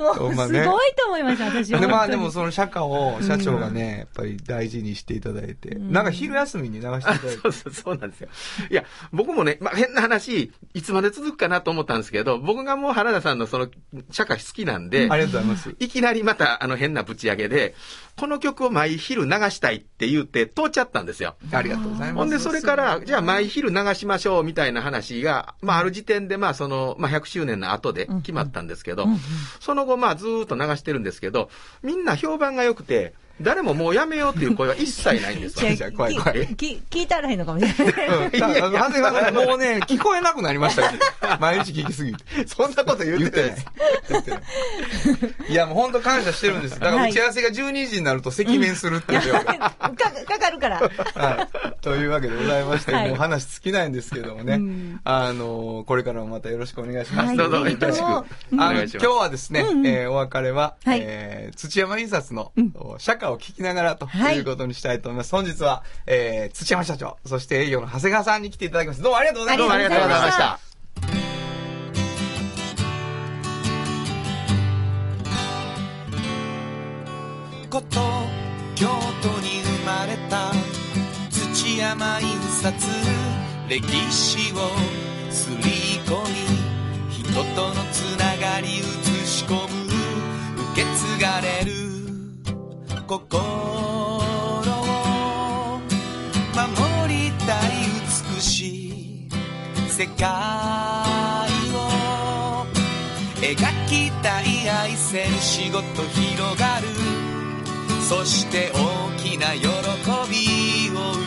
[0.00, 1.80] もう、すごいと思いました、私は。
[1.80, 7.28] で、まあでもその社歌を社長がね、やっぱり大事にしていただいて、なんか昼休みに流していただいて。
[7.42, 8.28] そうそう、そうなんですよ。
[8.70, 13.68] いや、僕もね、まあ、変な話、いつまで続くかなと思ったんですけど、僕がもう原田さんのその、
[14.10, 15.74] 社会好きなんで、ありがとうございます。
[15.78, 17.74] いきなりまた、あの、変なぶち上げで、
[18.20, 21.36] この曲を毎昼流したいって言って通っちゃったんですよ。
[21.52, 22.14] ありがとうございます。
[22.16, 29.06] ほんで、それから、じゃあ毎昼流しましょうみたいな話が、まあ、ある時点で、まあ、その、まあ、100周年の後で決まったんですけど、
[29.58, 31.48] その後、まあ、ずーっと流してるんですけど、
[31.82, 35.74] みんな評判が良くて、誰ももうやめようっていう声は一切ないんですよ。
[35.74, 38.06] じゃ怖い怖い 聞いたらへんのかもしれない。
[38.08, 38.36] うん。
[38.36, 40.90] いやいや、長谷川さん、もうね、聞こえなくなりましたよ。
[41.40, 42.24] 毎日聞きすぎて。
[42.46, 43.54] そんなこと言ってない。
[44.08, 44.40] 言ってない。
[45.48, 46.78] いや、もう本当感謝してるんです。
[46.78, 49.34] だから打ち合わせが12時になると赤面するっていうよ。
[49.44, 50.78] か、かかるから。
[50.78, 51.82] はい。
[51.82, 54.54] というわけでございまして、はいもう話尽きないんですけどもね。
[54.54, 57.28] うんあの、これからもまたよろしくお願いします。
[57.28, 62.52] はいどうぞよろしくあの、お願いします今日はですね、えーお別れは、はいえー土山印刷の、
[62.98, 65.32] 社歌を聞きながらとはいいうことにしたいと思います。
[65.32, 69.02] 本日は、えー土山社長、そして営業の長谷川さんに来ていただきました。
[69.02, 69.74] どうもありがとうございました。
[69.74, 70.60] ありがとうございました
[77.70, 78.00] こと
[78.74, 78.88] 京
[79.22, 80.50] 都に生まれた
[81.30, 82.26] 土山印
[82.62, 82.74] 刷
[83.68, 84.56] 歴史を
[85.30, 86.34] すり込み
[87.12, 88.80] 人とのつながり映
[89.24, 89.60] し込む
[90.72, 91.99] 受け継がれる
[93.10, 94.20] 心を
[96.54, 97.70] 守りたい
[98.36, 99.28] 美しい
[99.88, 100.28] 世界
[101.74, 102.64] を
[103.40, 103.56] 描
[103.88, 106.86] きたい愛せる仕事広がる。
[108.00, 108.78] そして大
[109.18, 109.66] きな喜
[110.30, 111.18] びを生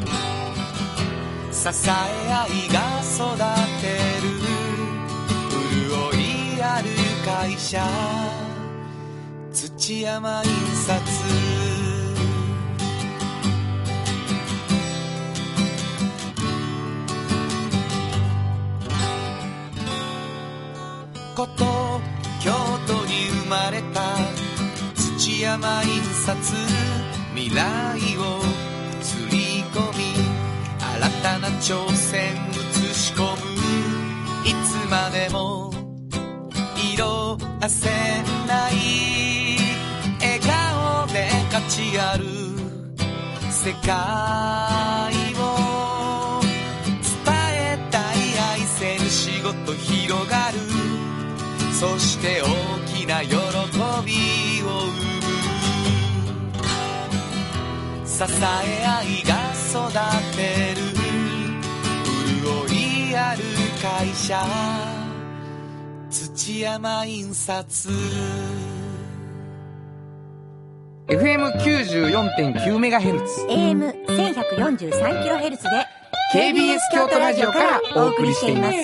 [0.00, 0.06] む。
[1.52, 1.92] 支え
[2.32, 3.38] 合いが育
[3.80, 3.86] て
[4.20, 4.26] る。
[5.88, 6.88] 潤いある
[7.24, 8.57] 会社。
[9.78, 11.00] 土山印刷
[21.36, 22.00] こと
[22.42, 22.52] 京
[22.88, 24.00] 都に生まれた
[24.96, 26.56] 土山印刷
[27.36, 28.40] 未来を
[29.00, 30.12] つり込み
[30.80, 33.28] 新たな挑戦映し込む。
[34.44, 35.72] いつまでも
[36.92, 37.88] 色あせ
[38.48, 39.27] ない。
[41.96, 42.24] ある
[43.50, 43.88] 世界
[45.36, 46.40] を
[47.00, 48.02] 伝えたい
[48.52, 50.58] 愛せる仕事広がる。
[51.72, 52.46] そして大
[52.86, 53.36] きな喜び
[54.62, 55.18] を生む。
[58.04, 59.32] 支え合いが
[59.70, 59.92] 育
[60.36, 60.82] てる。
[62.42, 62.76] 潤
[63.10, 63.42] いある
[63.80, 64.44] 会社。
[66.10, 67.88] 土山印刷。
[71.08, 73.48] FM94.9MHz。
[73.48, 75.86] AM1143kHz で、
[76.34, 78.76] KBS 京都ラジオからお送りしています。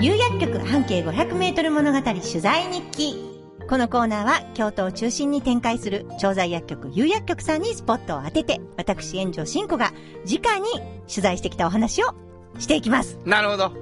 [0.00, 3.16] 有薬局半径500メートル物語取材日記。
[3.68, 9.92] このコーナーは京都を中心に展開する調剤薬局有薬局さんにスポットを当てて、私炎上真子が
[10.24, 10.68] 直に
[11.08, 12.14] 取材してきたお話を
[12.60, 13.18] していきます。
[13.24, 13.72] なるほど。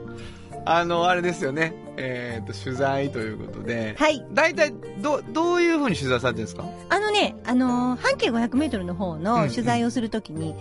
[0.64, 1.74] あの、あれですよね。
[1.96, 3.94] えっ、と、取材ということで。
[3.98, 4.24] はい。
[4.32, 6.64] 大体、ど、どういうふうに取材されてるんですか？
[6.90, 10.54] あのね、あのー半径500メートルの方うんの取材をするときに、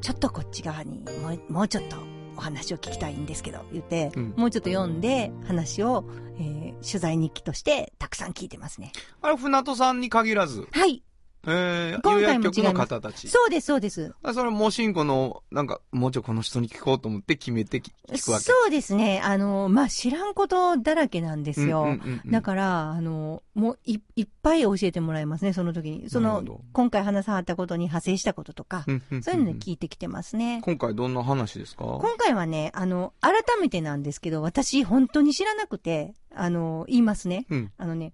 [0.00, 1.96] ちょっとこっち側にもう、もうちょっと
[2.36, 6.04] お話を聞きたいんですけど、言って、うんもうちょっと読んで話を、
[6.38, 8.92] えー取材日記としてたくさん聞いてますね。
[9.20, 11.02] あれ、船戸さんに限らず、はい。
[11.46, 13.28] えー、今有回も違います薬局の方たち。
[13.28, 14.12] そうです、そうです。
[14.22, 18.44] あそれ、もうしんこの、なんか、もうちょいこの人に聞こうと思って決めてき聞くわけ。
[18.44, 19.20] そうですね。
[19.24, 21.82] あの、まあ、知らんことだらけなんですよ。
[21.82, 26.10] うんうんうんうんだから、あの、もういいっぱい教えてもらいますね、その時に。
[26.10, 30.60] その今回話さはったことに派生したこととか、うんうんうんそういうので聞いてきてますね。
[30.64, 31.84] 今回どんな話ですか？
[31.84, 37.46] 今回はね、あの、改めてなんですけど、私本当に知らなくて、あの、言いますね。
[37.50, 37.72] うん。
[37.78, 38.12] あのね、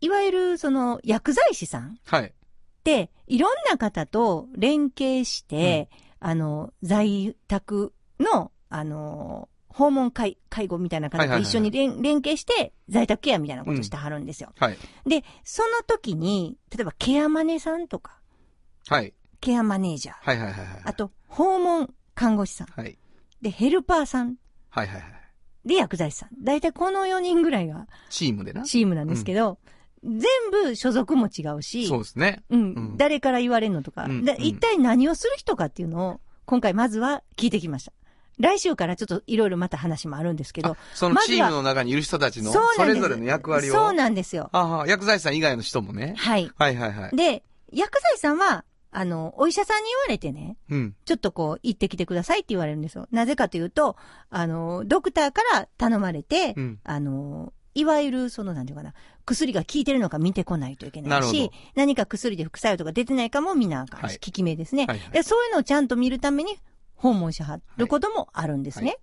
[0.00, 2.24] いわゆるその薬剤師さんはい。
[2.26, 2.32] っ
[2.84, 5.88] て、いろんな方と連携して、
[6.20, 14.52] あの、在宅の、あの、訪問介介護みたいな感じではいはいはい一緒に連,、連携して在宅ケアみたいなことしてはるんですよ。
[14.58, 14.78] はい。
[15.06, 18.18] で、その時に、例えばケアマネさんとか、
[18.86, 19.14] はい。
[19.40, 20.80] ケアマネージャー、はいはいはいはい。
[20.84, 22.96] あと、訪問看護師さん、はい。
[23.42, 24.36] で、ヘルパーさん、
[24.70, 25.68] はいはいはい。
[25.68, 26.44] で、薬剤師さん。
[26.44, 28.62] だいたいこの4人ぐらいがチームでな。
[28.62, 29.58] チームなんですけど、
[30.04, 32.42] 全部所属も違うし、そうですね。
[32.50, 37.92] うん、うん誰から言われるのとか、うんうんだ一体何をする人かっていうのを、今回まずは聞いてきました。
[38.38, 43.72] 来週からちょっといろいろまた話もあるんですけどあ、そのチームの中にいる人たちの、そうなんですそれぞれの役割を。
[43.72, 44.50] そうなんですよ。
[44.52, 46.14] ああ、薬剤師さん以外の人もね。
[46.16, 46.50] はい。
[46.56, 47.16] はいはいはい。
[47.16, 50.94] で、薬剤師さんは、あの、お医者さんに言われてね、うん。
[51.04, 53.08] ちょっとこう、行ってきてくださいって言われるんですよ。
[53.10, 53.96] なぜかというと、
[54.30, 65.22] あの、ドクターから頼まれて、うんあの、いわゆる、その、なんていうかな、薬が効いてるのか見てこないといけなないし、何か薬で副作用とか出てないかも見なあかんし、はい効き目ですね、はいはいで。
[65.22, 66.56] そういうのをちゃんと見るために
[66.94, 68.96] 訪問しはることもあるんですね。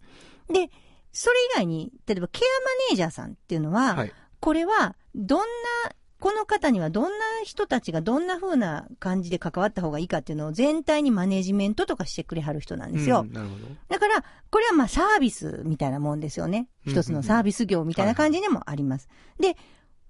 [0.47, 0.69] で、
[1.11, 4.13] それ以外に、例えばケアマネージャーさんっていうのは、はい。
[4.39, 5.45] これは、どんな、
[6.19, 13.25] この方にはどんな人たちがどんな風な感じで関わった方がいいかっていうのを全体にマネジメントとかしてくれはる人なんですよ。
[13.27, 13.65] うんなるほど。
[13.89, 16.67] だから、これはまあサービスみたいなもんですよね。
[16.85, 19.09] うん一つのサービス業みたいな感じでもあります。
[19.39, 19.57] で、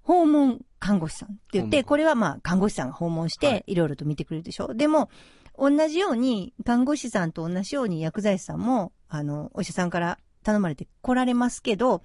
[0.02, 4.74] 訪問看護師さんって言って、これはまあ看護師さんが訪問しはいていろいろと見てくれるでしょ？
[4.74, 5.10] でも、
[5.56, 12.02] 同じように、看護師さんと同じように薬剤師さんも、あの、お医者さんから頼まれて来られますけど、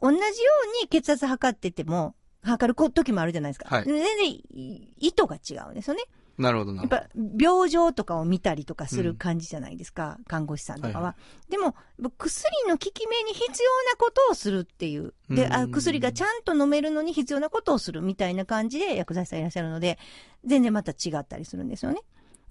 [0.00, 3.74] 同じように血圧測ってても、測る時もあるじゃないですか。
[3.74, 4.04] はい全然
[4.98, 6.02] 意図が違うんですよね。
[6.38, 7.06] なるほどなやっぱ、
[7.38, 11.04] 病状とかを見たりとかする感じじゃないですか、看護師さんとかは。
[11.04, 11.16] は
[11.48, 11.74] でも、
[12.18, 13.50] 薬の効き目に必要
[13.90, 15.14] なことをするっていう。
[15.30, 19.98] で、あうん薬がちゃんと飲めるのに必要なことをするみたいな感じで薬剤師さんいらっしゃるので、
[20.44, 22.00] 全然また違ったりするんですよね。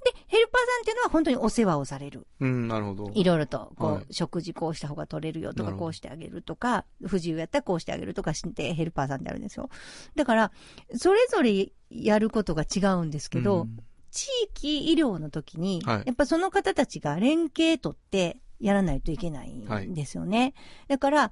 [0.03, 2.27] で、ヘルパーさんっていうのは本当にお世話をされる。
[2.39, 3.11] うん、なるほど。
[3.13, 9.69] いろいろと、こう、はい食事こうした方が取れるよとか、こうしてあげるとか、不自由やったらこうしてあげるとかして、ヘルパーさんってあるんですよ。
[10.15, 10.51] だから、
[10.95, 13.77] それぞれやることが違うんですけど、うん。
[14.11, 16.03] 地域医療の時に、はい。
[16.05, 20.53] やっぱその方たちが連携取ってやらないといけないんですよね。
[20.87, 21.31] だから、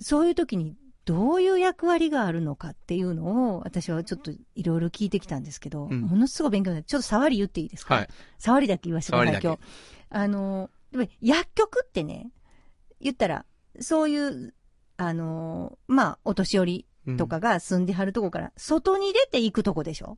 [0.00, 6.00] そういう時にどういう役割があるのかっていうのを、私はちょっといろいろ聞いてきたんですけど、うん。
[6.02, 8.08] ものすごい勉強になって、ちょっと触り言っていいですか、はい。
[8.38, 9.58] 触りだけ言わせてください、今日。
[10.10, 10.70] あの、
[11.20, 12.30] 薬局ってね、
[13.00, 13.44] 言ったら、
[13.80, 14.54] そういう、
[14.96, 20.16] あの、まあ、お年寄りうんとかが住んではるとこから、外に出て行くとこでしょ？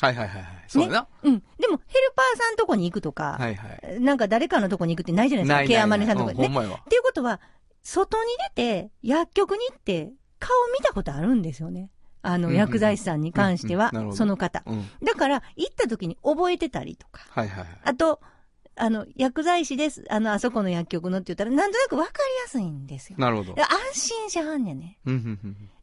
[0.00, 0.64] はいはいはいはい。
[0.66, 1.06] そうやな。
[1.22, 1.38] うん。
[1.58, 4.00] でも、ヘルパーさんとこに行くとか、はいはい。
[4.00, 5.54] なんか誰かのとこに行くってないじゃないですか？
[5.54, 6.36] ないケアマネさんとかね。
[6.36, 6.80] うんほんまやわ。
[6.84, 7.40] っていうことは、
[7.82, 11.90] 外に出て、薬局に行って、顔見たことあるんですよね。
[12.22, 14.62] あの、うんうん薬剤師さんに関してはうんうんなるほ、どその方。
[14.66, 14.84] うん。
[15.04, 17.20] だから、行った時に覚えてたりとか。
[17.30, 17.68] はいはいはい。
[17.84, 18.20] あと、
[18.76, 20.04] あの、薬剤師です。
[20.10, 23.18] あの、あそこの薬局のって言ったら、なんとなくわかりやすいんですよ。
[23.18, 23.62] なるほどで。
[23.62, 24.98] 安心しはんねんね。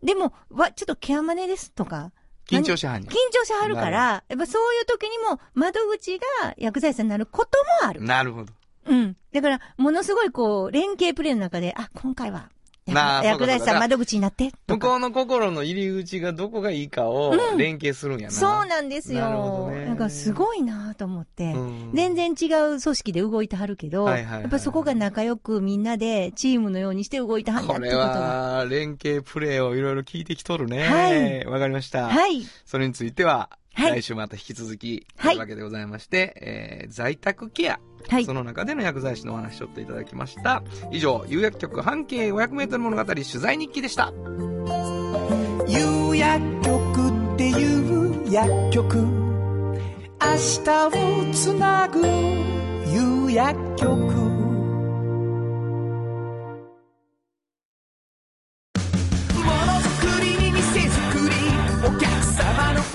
[0.03, 2.11] でも、わ、ちょっとケアマネですとか、
[2.47, 8.05] 緊張しはんね緊張しはるから、やっぱそういう時にも窓口が薬剤師になることもあるん。。
[8.05, 8.53] なるほど。
[8.87, 9.15] うん。
[9.31, 12.49] だから、ものすごいこう、連携プレーの中で、あ、今回は、
[12.93, 14.51] 薬剤師さん窓口になって。
[14.67, 18.31] 向こうの心の入り口がどこがいいかをうん連携するんやな。
[18.33, 19.69] そうなんですよ。
[19.71, 21.53] ななんかすごいなと思って。
[21.53, 28.19] うん全然違う組織で動いてはるけど、はいはいはいやっぱそこが仲良くみんなでチームのようにして動いてはんだこれってことが。
[28.19, 30.83] は、連携プレーをいろいろ聞いてきとるね。
[30.83, 32.07] はいわかりました。
[32.07, 32.41] はい。
[32.65, 37.79] それについては、はい来週また引き続き、はいというわけでございまして、えー在宅ケア。
[38.07, 38.33] はいそ。
[38.33, 40.63] の中での薬剤師のお話をちょっといただきました。
[40.91, 44.11] 以上、有薬局半径500メートル物語取材日記でした。
[45.67, 50.27] 有薬局っていう薬局明
[50.63, 54.30] 日をつなぐ有薬局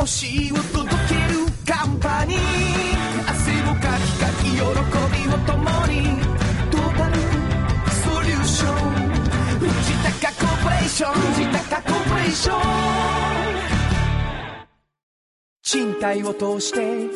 [0.06, 2.38] しいを届けるカンパニー。
[3.28, 4.64] 汗をかきかき喜び
[5.28, 6.20] を共に
[6.70, 7.14] トータル。
[7.90, 8.76] ソリューション
[9.58, 9.72] 藤
[10.20, 11.12] 高コーポレーション。
[11.14, 12.60] 藤高コーポレーション。
[15.62, 17.10] 賃貸を通して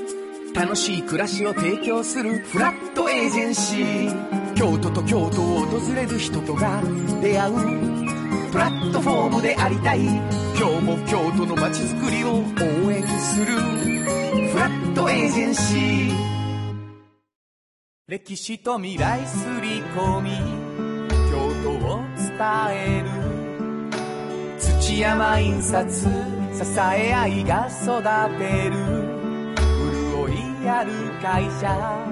[0.53, 4.55] 楽しい暮らしを提供するフラットエージェンシー。
[4.55, 6.83] 京都と京都を訪れる人とが
[7.23, 8.20] 出会う。
[8.51, 10.01] プラットフォームでありたい。
[10.01, 10.17] 今
[10.57, 13.47] 日も京都の街づくりを応援する。
[13.47, 16.31] フラットエージェンシー。
[18.09, 20.31] 歴史と未来すり込み。
[21.31, 22.35] 京都を伝
[22.73, 24.59] える。
[24.59, 26.01] 土山印刷。
[26.01, 26.09] 支
[26.81, 28.03] え合いが育
[28.37, 28.75] てる。
[30.27, 30.91] 潤いある
[31.23, 32.05] 会社。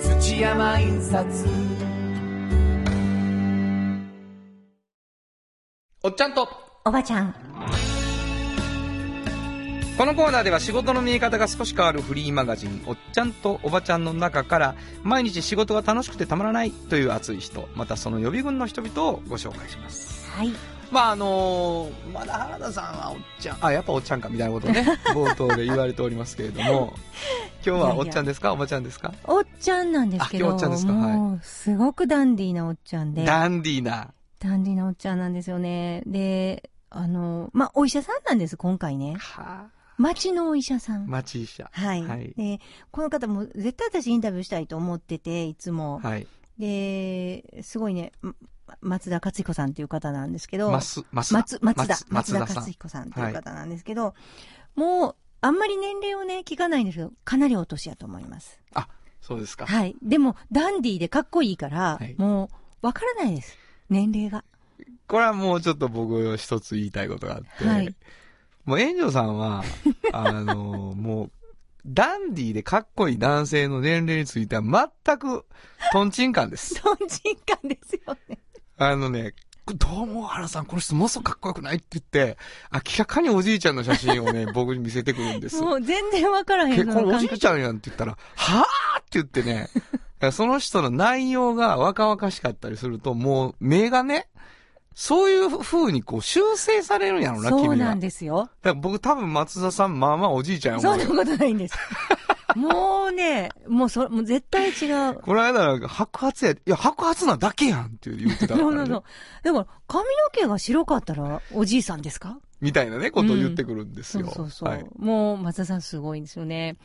[0.00, 1.73] 土山印刷。
[6.04, 6.46] おっちゃんと
[6.84, 7.34] おばちゃん。
[9.96, 14.74] このコーナーでは仕事の見え方が少し変わるフリーマガジン「おっちゃんとおばちゃん」の中から
[15.04, 20.50] 毎日仕事が楽しくてたまらないという熱い人またその予備軍の人々をご紹介しますはい。
[20.90, 24.84] まああのーまだ原田さんはおっちゃんあやっぱおっちゃんかみたいなことをね
[25.14, 26.92] 冒頭で言われておりますけれども
[27.64, 28.52] 今日はおっちゃんですか？
[28.52, 29.12] おばちゃんですか？
[29.22, 30.46] おっちゃんなんですけど。
[30.48, 30.92] あ今日おっちゃんですか？
[30.92, 33.24] はいもう、すごくダンディーなおっちゃんで。
[33.24, 34.08] ダンディーな
[34.44, 36.02] ダンディーなおっちゃんなんですよね。
[36.06, 39.16] で、あの、まあ、お医者さんなんです、今回ね。
[39.18, 41.06] は町のお医者さん。
[41.06, 42.02] 町医者はい。
[42.02, 45.98] はいで、この方も絶対私インタビューしたいと思ってて、いつも。
[46.00, 46.26] はい
[46.58, 48.34] で、すごいね、ま
[48.80, 54.14] 松田克彦さんっていう方なんですけど、松、松田、松田松田彦さんっていう方なんですけど、
[54.76, 58.60] もう、あんまり年齢をね、聞かないんですけど、かなりお年やと思います。
[58.74, 58.86] あ
[59.20, 59.96] そうですかはい。
[60.00, 62.50] でも、ダンディーでかっこいいから、はいも
[62.82, 63.58] う、わからないです。
[63.90, 64.44] 年齢が。
[65.06, 67.94] これはもうちょっと僕一つ言いたいことがあって、はい
[68.64, 69.62] もう炎上さんは、
[70.12, 71.30] あの、もう、
[71.86, 74.62] ダンディーでかっこいい男性の年齢については
[75.06, 75.44] 全く、
[75.92, 76.80] トンチンカンです。
[76.82, 78.38] トンチンカンですよね。
[78.78, 79.34] あのね、
[79.66, 82.38] どうも、原さん、この人ものすごくかっこよくないって言って、
[82.72, 85.60] 明らかにおじいちゃんの写真をね、 僕に見せてくるんです。
[85.60, 87.54] もう全然わからへん結婚おじいちゃん。
[87.54, 89.68] ゃんやんって言ったら、はぁって言ってね、
[90.32, 94.28] その人の内容が若々しかったりすると、もう目がね、
[94.94, 97.64] そういう風にこう修正されるんやろな、君は。
[97.66, 98.38] そうなんですよ。
[98.38, 101.12] だから僕多分松田さん、まあまあおじいちゃんやそ思うよ。
[101.12, 101.76] んなことないんです。
[102.56, 105.14] もうね、もうそ、もう絶対違う。
[105.20, 108.62] この間なんか白髪や、いや白髪なだけやんって言ってたから、ね。
[108.62, 109.02] そうなの。
[109.42, 112.38] だから、髪の毛が白かったら、おじいさんですか？
[112.60, 114.30] みたいなね、ことを言ってくるんですそうよ。
[114.30, 114.68] そうそう。
[114.68, 114.84] はい。
[114.96, 116.76] もう、松田さんすごいんですよね。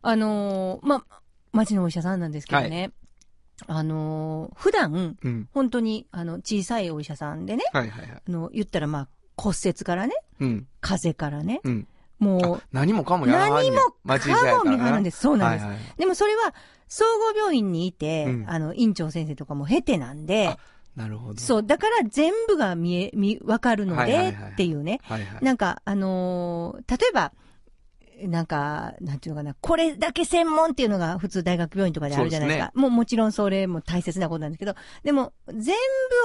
[0.00, 1.20] あのーまあ、
[1.58, 2.92] 町のお医者さんなんですけどね。
[3.66, 5.48] あのー普段、うん。
[5.52, 8.22] 本当に、あの、小さいお医者さんでね、はいはいはい。
[8.26, 10.66] あの、言ったらまあ、骨折からね、うん。
[10.80, 11.88] 風邪からね、うん。
[12.18, 13.80] もあ何もかもやらはんねん何も
[14.36, 15.82] かも見張るんですそうなんですはいはい。
[15.96, 16.54] う、でもそれは、
[16.88, 20.58] 総合病院にいて、うんあの、院長先生とかも経てなんであ、
[20.96, 21.40] なるほど。
[21.40, 25.00] そう、だから全部が見え、見、わかるので、はいはいはいっていうね。
[25.02, 25.44] はいはい。
[25.44, 27.32] なんか、あのー例えば、
[28.26, 32.72] なんか、なんていうのかな、これだけ専門っていうのが普通大学病院とかであるじゃないですか。
[32.74, 35.76] もうもちろんそれも大切なことなんですけど、でも、全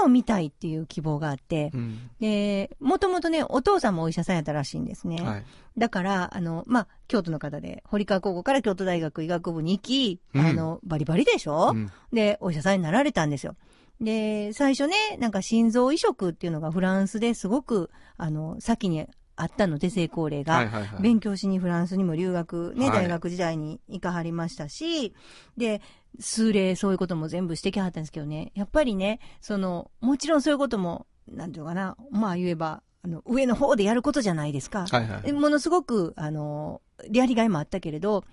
[0.02, 2.10] 部を見たいっていう希望があって、うん。
[2.20, 5.22] で、もともとね、お父さんもお医者さんやったらしいんですね。
[5.22, 5.44] はい。
[5.78, 13.56] だから、あの、まあ、京都の方で、堀川高校から京都大学医学部に行き、うんあの、バリバリでしょ、うんで、お医者さんになられたんですよ。
[14.02, 20.56] で、最初ね、なんか心臓移植っていうのがフランスですごく、あの、先にあったので、成功例が。
[20.56, 21.02] はいはいはい。
[21.02, 25.14] 勉強しにフランスにも留学、ね、はい大学時代に行かはりましたし、
[25.58, 25.82] で、
[26.20, 34.86] 数例そういうことも全部してきはったんですけどね、やっぱりね、その、もちろんそういうことも、なんていうのかな、まあ言えば、あの、上の方でやることじゃないですか。
[34.90, 35.34] はいはい。
[35.34, 36.82] ものすごく、あの、
[37.12, 38.24] やりがいもあったけれど、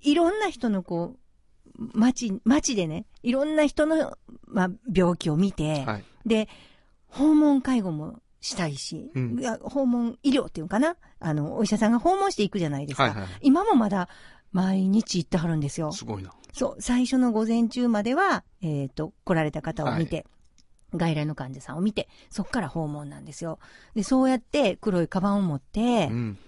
[0.00, 1.18] いろんな人のこう、
[1.94, 4.16] 街、街でね、いろんな人の、
[4.46, 6.04] まあ、病気を見て、はい。
[6.24, 6.48] で、
[7.08, 10.96] 訪問介護もしたいし、うんいや訪問医療っていうのかな？
[11.18, 13.04] あの、お医者さんが訪問していくじゃないですか。
[13.04, 13.26] はいはい。
[13.42, 14.08] 今もまだ
[14.52, 15.92] 毎日行ってはるんですよ。
[15.92, 16.32] すごいな。
[16.52, 20.24] そう、最初の午前中までは、えっ、と、来られた方を見て、
[20.94, 23.58] 外来の患者さんを見て、そっから訪問なんですよ。
[23.94, 26.38] で、そうやって黒いカバンを持ってう、ん。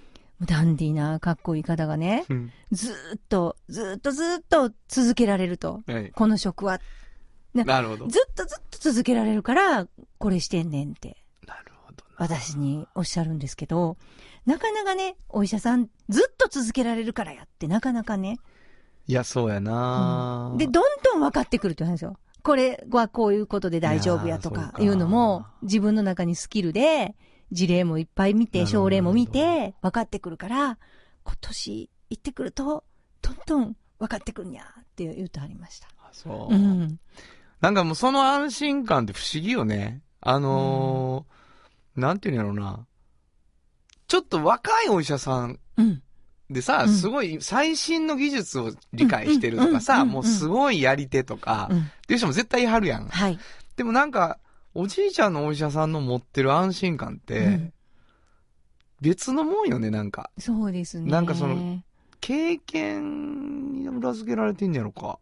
[0.41, 2.53] ダンディーなかっこいい方がね、うん。
[2.71, 5.83] ずーっと、ずーっとずーっと続けられると。
[5.87, 6.13] はい。
[6.13, 6.81] この職は。
[7.53, 8.07] なるほど。
[8.07, 9.89] ずっとずっと続けられるから、
[10.19, 11.18] これしてんねんって。
[12.19, 13.97] 私におっしゃるんですけど、
[14.45, 18.39] なかなかね、お医者さん、ずっと続けられるからやって、なかなかね。
[19.07, 22.19] いや、そうやな、で、どんどん分かってくるって言うんですよ。
[22.43, 27.15] これはこういうことで大丈夫やとかいうのも、自分の中にスキルで、
[27.53, 30.79] 事例もいっぱい見て、症例も見て、分かってくるから、
[31.23, 32.85] 今年行ってくると、
[33.23, 35.89] どんどん分かってくるんやって言ってはりました。
[35.99, 36.55] あそう。
[36.55, 36.99] うん。
[37.61, 40.03] なんかもうその安心感って不思議よね。
[40.21, 41.38] あのー
[41.99, 42.87] なんていうんやろうな。
[44.07, 46.03] ちょっと若いお医者さんうん。
[46.51, 51.79] でさ、うんすごい最新の技術を理解してるとかさ、もうすごいやり手とか、うん。
[51.79, 53.09] っていう人も絶対いはるやん。
[53.09, 53.39] はい。
[53.77, 54.39] でもなんか、
[54.75, 57.73] おじいちゃんのお医者さんの持ってる安心感って、うん
[59.01, 60.31] 別のもんよね、なんか。
[60.39, 61.11] そうですね。
[61.11, 61.81] なんかその
[62.21, 65.19] 経験に裏付けられてんやろか。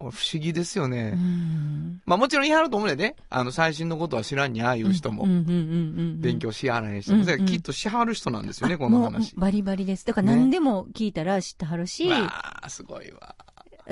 [0.00, 1.12] 不思議ですよね。
[1.14, 2.00] うん。
[2.06, 3.16] まあもちろん言いはると思うねんね。
[3.28, 5.24] あの、最新のことは知らんにああいう人も。
[5.24, 5.56] うんうんうんうんう
[6.14, 7.18] ん勉強しはらへん人も。
[7.18, 9.40] うんそれきっとしはる人なんですよね、あこのも話う。
[9.40, 10.06] バリバリです。
[10.06, 13.34] だから何でも聞いたら知ってはるし、わあ、すごいわ。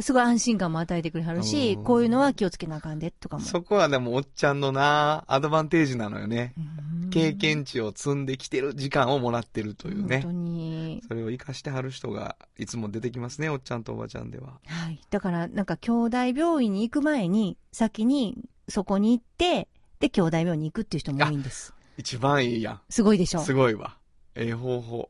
[0.00, 3.44] すごい安心感も与えてくれはるしうん、こういうのは気をつけなあかんで、とかも。
[3.44, 6.54] そこはでもおっちゃんのな、アドバンテージなのよね。
[6.56, 10.32] うん経験値を積んできてる時間をもらってるというね本当。
[10.32, 11.02] に。
[11.08, 14.60] それを活かしてはる人がいつも出てきますね、おっちゃんとおばちゃんでは。
[14.66, 15.00] はい。
[15.08, 18.36] だから、なんか、兄弟病院に行く前に、先に
[18.68, 19.68] そこに行って、
[20.00, 21.72] で、兄弟病院に行くっていう人も多いんです。
[21.96, 23.40] 一番いいやすごいでしょ？
[23.40, 23.44] ん。
[23.44, 23.96] すごいわ。
[24.34, 25.08] ええ方法。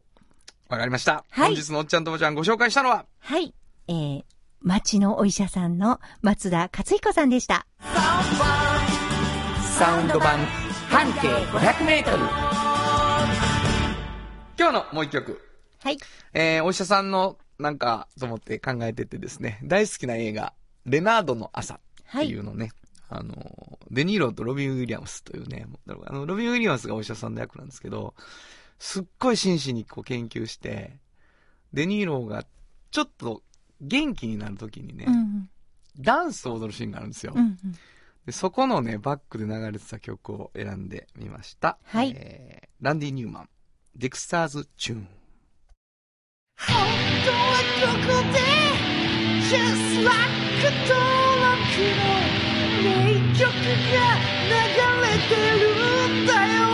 [0.68, 1.24] わかりました。
[1.30, 3.52] はい本日のおっちゃんとおばちゃんご紹介したのは、はい。
[3.88, 4.24] えー、
[4.62, 7.66] 町のお医者さんの松田克彦さんでした。
[9.78, 10.38] サウンド版
[10.90, 12.16] 半径500メートル。
[14.58, 15.40] 今日のもう一曲。
[15.80, 15.98] はい。
[16.34, 20.52] えー、お医者さんのなんかと思って考えててですね、大好きな映画、
[20.86, 21.78] レナードの朝っ
[22.12, 22.72] ていうのね、
[23.08, 28.14] あの、デニーロとロビン・ウィリアムスというね、あの、ロビン・ウィリアムスがお医者さんの役なんですけど、
[28.80, 30.98] すっごい真摯にこう研究して、
[31.72, 32.44] デニーロが
[32.90, 33.42] ちょっと
[33.80, 35.48] 元気になる時にね、うん、
[35.98, 37.56] ダンスを踊るシーンがあるんですよ、うんうん、
[38.26, 43.48] でそこのねバックで流れてた曲を選んでみました、はい、えー、ランディ・ニューマン
[43.96, 45.08] 「Dexter's Tune」
[46.58, 46.76] 本
[47.24, 47.36] 当は
[47.80, 48.38] ここで
[49.48, 50.38] Just like
[50.86, 50.98] 登
[51.40, 51.58] 録
[51.94, 52.04] の
[52.82, 53.98] 名曲が
[54.44, 54.52] 流
[55.00, 56.30] れてるんだ
[56.62, 56.67] よ。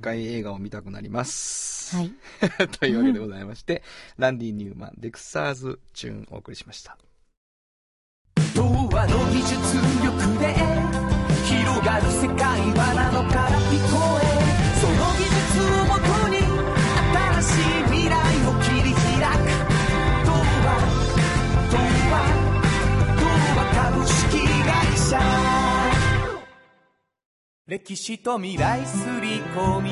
[0.00, 1.96] 回映画を見たくなります。
[1.96, 2.12] はい。
[2.80, 3.82] というわけでございまして、
[4.18, 6.98] ランディ・ニューマン、デクサーズ・チューンお送りしました。
[27.70, 29.90] 歴史と未来すり込み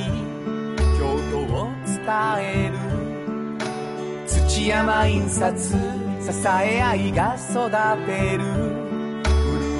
[0.98, 2.02] 京都を伝
[2.40, 4.26] える。
[4.26, 5.76] 土山印刷支
[6.60, 7.70] え合いが育
[8.04, 8.42] てる。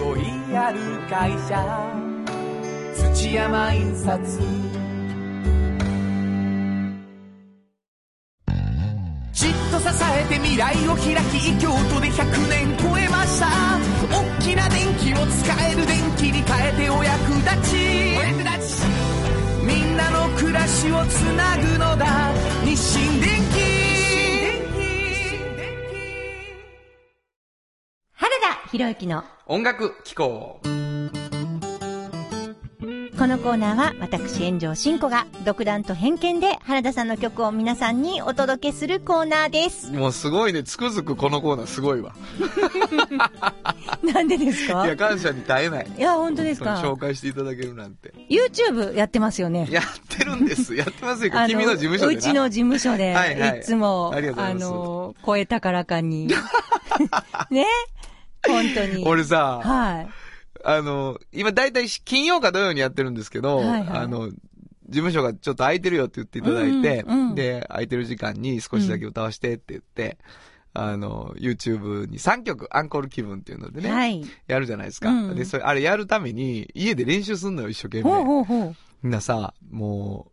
[0.07, 0.16] 潤
[0.53, 0.78] いある
[1.11, 1.59] 会社。
[2.94, 4.38] 土山印刷。
[9.32, 13.67] じっと支えて未来を開き京都で100年超えました。
[14.49, 18.16] きな電気を使える電気に変えてお役立ち。
[18.18, 18.86] お役立ち
[19.62, 22.32] みんなの暮らしをつなぐのだ。
[22.64, 23.59] 日清電気
[28.12, 30.61] 原田博之の音楽機構。
[33.18, 39.90] このコーナーは私炎上真子が独断と偏見で原田さんの曲を皆さんにお届けするコーナーです。
[39.92, 42.14] もうすごいね、つくづくこのコーナーすごいわ。
[44.04, 44.84] なんでですか？
[44.86, 45.86] いや、感謝に耐えない。
[45.98, 46.76] いや、本当ですか？
[46.76, 48.14] 紹介していただけるなんて。
[48.30, 49.66] ?YouTube やってますよね。
[49.68, 49.84] やっ
[50.16, 50.76] てるんです。
[50.76, 51.32] やってますよ。
[51.36, 52.18] あ君の事務所でな。
[52.18, 56.28] うちの事務所で、はいはいいつも、あの、声高らかに。
[57.50, 57.66] ね？
[58.46, 59.04] 本当に。
[59.04, 60.08] 俺さ、はい。
[60.64, 64.36] あの、今大体金曜か土曜にやってるんですけど、はいはいあの、事
[64.90, 70.18] 務所がちょっと空いてるよって言っていただいて、うんうんで、空いてる時間に少しだけ歌わせてって言って、
[70.74, 74.24] あの、YouTube に3曲、アンコール気分っていうのでね、はい。
[74.46, 75.11] やるじゃないですか。
[75.11, 78.02] うんで、それ、あれやるために、家で練習すんのよ、一生懸命。
[78.04, 78.76] ほうほうほう。
[79.02, 80.30] みんなさ、も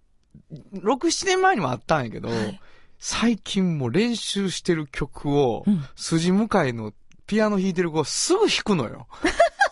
[0.51, 2.59] う、6、7年前にもあったんやけど、はい
[2.97, 6.93] 最近もう練習してる曲を、うん筋向かいの
[7.27, 9.07] ピアノ弾いてる子はすぐ弾くのよ。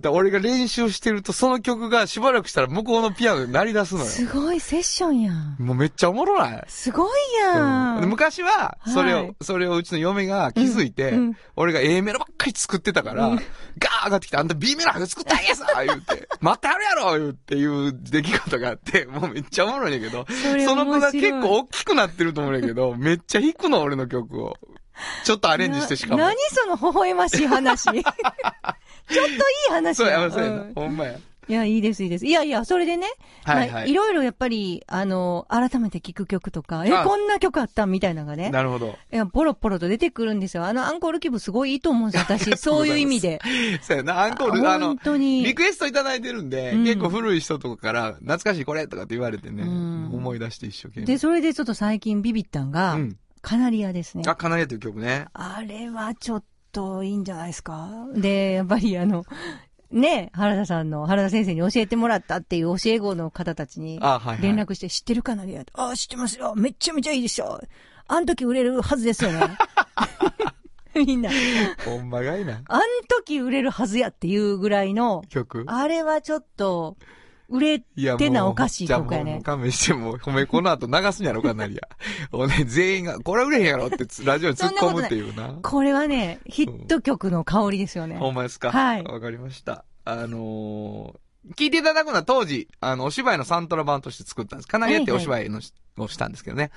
[0.00, 4.06] だ俺が練習してると、その曲がしばらくしたら向こうのピアノで鳴り出すのよ。
[4.06, 5.56] すごいセッションやん。
[5.58, 6.64] もうめっちゃおもろない？
[6.68, 8.00] すごいやん。
[8.00, 24.56] で昔は、それを、はいそれをうちの嫁が気づいて、うんうん俺が A メロばっかり作ってたから、うんガー上がってきて、あんた B メロ作ったんやさ 言って、待ってはるやろ言うっていう出来事があって、もうめっちゃおもろいんやけど、それその子が結構大きくなってると思うんやけど、めっちゃ弾くの、俺の曲を。
[25.24, 26.18] ちょっとアレンジしてしかも。
[26.18, 27.88] な何その微笑ましい話。
[29.12, 29.38] ちょっといい
[29.70, 30.72] 話そうや、やそうやなうん。
[30.74, 31.18] ほんまや。
[31.48, 32.26] いや、いいです、いいです。
[32.26, 33.08] いやいや、それでね、
[33.42, 38.96] はいはいまあ、いろいろやっぱり、あの、改めて聴く曲とか、え、あこんな曲あったみたいなのがね、なるほど。
[39.12, 40.64] いや、ポロポロと出てくるんですよ。
[40.64, 42.56] あのアンコール気分すごいいいと思うんですよ、 私。
[42.56, 43.40] そういう意味で。
[43.82, 45.42] そうやな、アンコール、あの本、当に。
[45.42, 51.06] リクエストいただいてるんで、うん結構古い人とかから、懐かしいこれとかって言われてね、うん思い出して一生懸命。
[51.06, 53.16] で、それでちょっと最近ビビったんが、うん。
[53.42, 54.22] カナリアですね。
[54.26, 55.26] あ、カナリアという曲ね。
[55.32, 57.88] あれはちょっといいんじゃないですか？
[58.14, 59.24] で、やっぱりあの、
[59.90, 64.00] ね、原田さんの、原田先生に教えてもらったっていう教え子の方たちに。
[64.40, 66.54] 連絡して、知ってるカナリアあ、知ってますよ。
[66.56, 67.60] めっちゃめちゃいいでしょ。
[68.08, 69.40] あん時売れるはずですよね。
[70.94, 71.30] みんな。
[71.84, 72.62] ほんまがいな。
[72.66, 75.64] あん時売れるはずやっていうぐらいの、曲？
[75.66, 76.96] あれはちょっと、
[77.52, 77.78] 売れ
[78.16, 79.40] てなおかしいじゃあとこやね。
[79.44, 81.82] 勘弁して、もう、褒め、この後流すんやろかなりや。
[82.32, 85.58] おね、全員が、これは売れへんやろってつ、ラジオに突っ込むっていうな。
[85.62, 88.16] これはね、ヒット曲の香りですよね。
[88.16, 88.70] ほんまですか？
[88.72, 89.84] はいわかりました。
[90.04, 94.68] あのー、聞いていただくのは当時、あの、お芝居のサントラ版として作ったんです。
[94.68, 96.70] かなりやってお芝居のし、をしたんですけどね。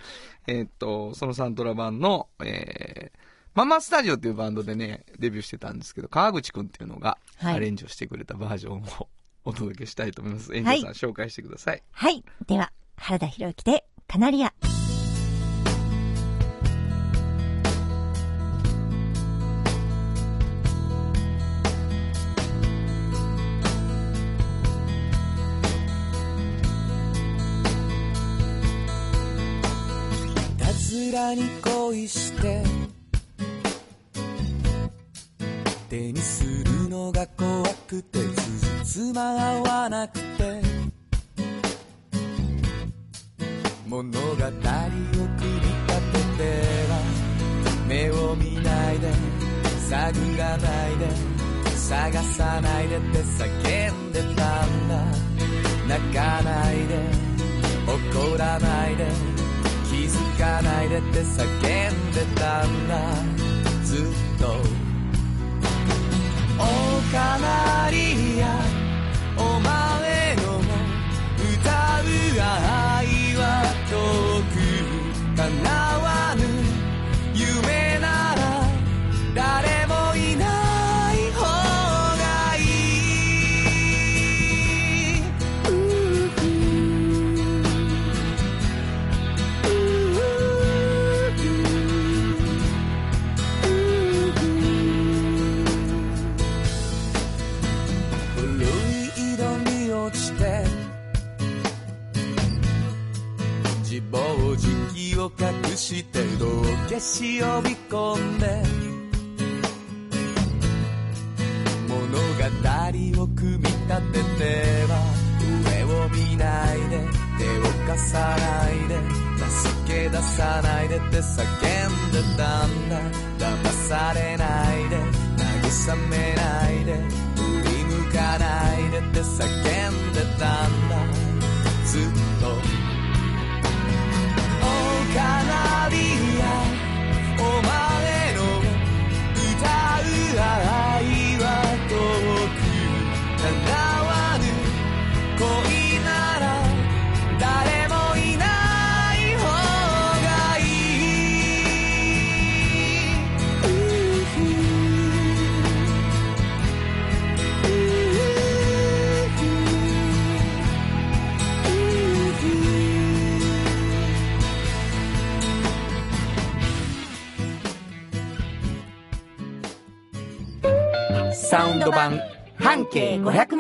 [0.48, 3.20] えーっと、そのサントラ版の、えー、
[3.54, 9.08] ママスタジオっていうバンドでね、デビューしてたんですけど、川口くんっていうのが、はいアレンジをしてくれたバージョンを
[9.46, 10.56] お届けしたいと思います。
[10.56, 11.84] エンジェルさん、紹介してください。
[11.92, 12.24] はい。
[12.48, 14.48] では、原田博之で、カナリア。
[14.48, 14.52] い
[30.58, 32.64] たずらに恋して
[35.90, 39.22] 手にするのが怖くてつじつま
[39.62, 40.62] わなくて
[43.88, 44.52] 物語を組み
[45.88, 46.44] 立てて
[46.90, 46.94] は
[47.90, 49.12] 目を見ないで
[49.90, 51.10] 探らないで
[51.76, 55.26] 探さないでって叫んでたんだ。
[55.88, 56.96] 泣かないで
[57.86, 59.06] 怒らないで
[59.90, 63.00] 気づかないでって叫んでたんだ。
[63.84, 64.06] ずっ
[64.40, 64.56] と
[66.58, 68.46] 「カナリア
[69.38, 70.42] お前の
[71.54, 72.06] 歌う
[72.42, 72.95] 愛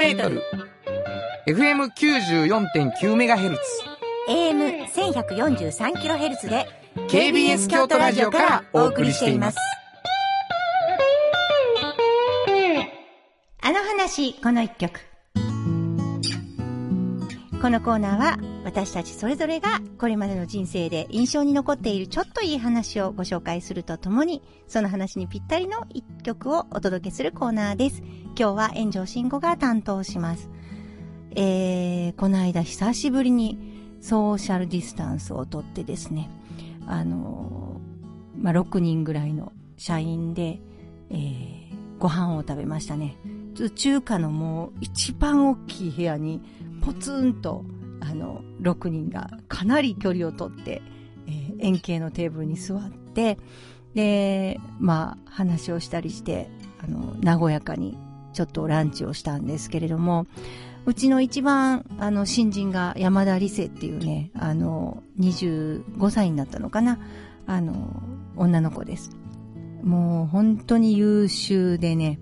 [0.05, 0.43] メートル
[1.47, 3.57] FM94.9MHz
[4.29, 6.67] AM1143kHz で、
[7.09, 9.57] KBS 京都ラジオからお送りしています。
[13.63, 14.99] あの話、この一曲。
[17.59, 28.01] このコーナーは私たちそれぞれがこれまでの人生で印象に残っているちょっといい話をご紹介するとともにその話にぴったりの一曲をお届けするコーナーです。
[28.37, 30.49] 今日は炎上慎吾が担当します。
[31.35, 36.31] えー、この間久しぶりにソーシャルディスタンスをとってですね、
[36.87, 40.59] あのーまあ、6人ぐらいの社員で、
[41.11, 43.15] えー、ご飯を食べましたね。
[43.75, 46.41] 中華のもう一番大きい部屋に
[46.81, 47.63] ポツンと
[48.01, 50.81] あの6人がかなり距離をとって、
[51.27, 53.37] えー円形のテーブルに座って
[53.93, 56.49] でまあ話をしたりして
[56.83, 57.97] あの和やかに
[58.33, 60.27] ちょっとランチをしたんですけれども
[60.85, 66.99] うちの一番あの新人が山田理瀬っていうねあの25歳になったのかな
[67.47, 68.03] あの
[68.35, 69.11] 女の子です。
[69.83, 72.19] もう本当に優秀でね。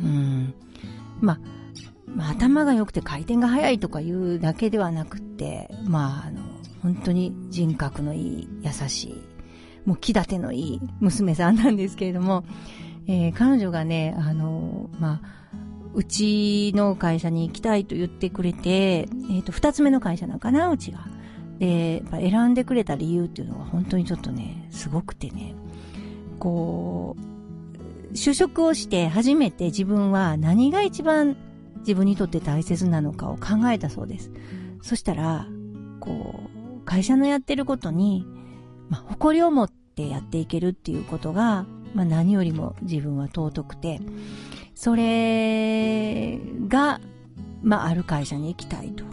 [0.00, 0.54] うん。
[1.20, 1.38] まあ
[2.14, 6.40] まあ、頭が良くて回転が速いとかいうだけではなくて、まあ、あの、
[6.82, 9.22] 本当に人格のいい、優しい、
[9.84, 12.44] もう気立てのいい娘さんなんですけれども、
[13.06, 15.34] えー彼女がね、あの、まあ、
[15.94, 21.06] うちの会社に行きたいと言ってくれて、えっ、と、二つ目の会社なんかな、うちが。
[21.58, 25.54] で、やっぱ選んでくれた理由っていうのが本当にちょっとね、すごくてね、
[26.38, 27.16] こ
[28.10, 31.36] う、就職をして初めて自分は何が一番
[31.84, 34.30] 自分にとって大切なのかを考えたそうです。
[34.82, 35.46] そしたら、
[36.00, 36.40] こ
[36.80, 38.26] う、会社のやってることに、
[38.88, 44.00] まあ、誇りを持ってやっていけるっていうことが、まあ、何よりも自分は尊くて、
[44.74, 47.00] それが、
[47.62, 49.04] まあ、ある会社に行きたいと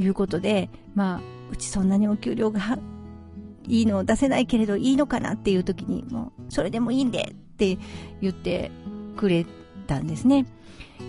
[0.00, 1.20] いうことで、まあ、
[1.52, 2.78] うちそんなにお給料が
[3.66, 7.78] いいのを出せないけれどいいのかなっていう時に、もう、それでもいいんでって
[8.20, 8.70] 言って
[9.16, 9.46] くれ
[9.86, 10.46] たんですね。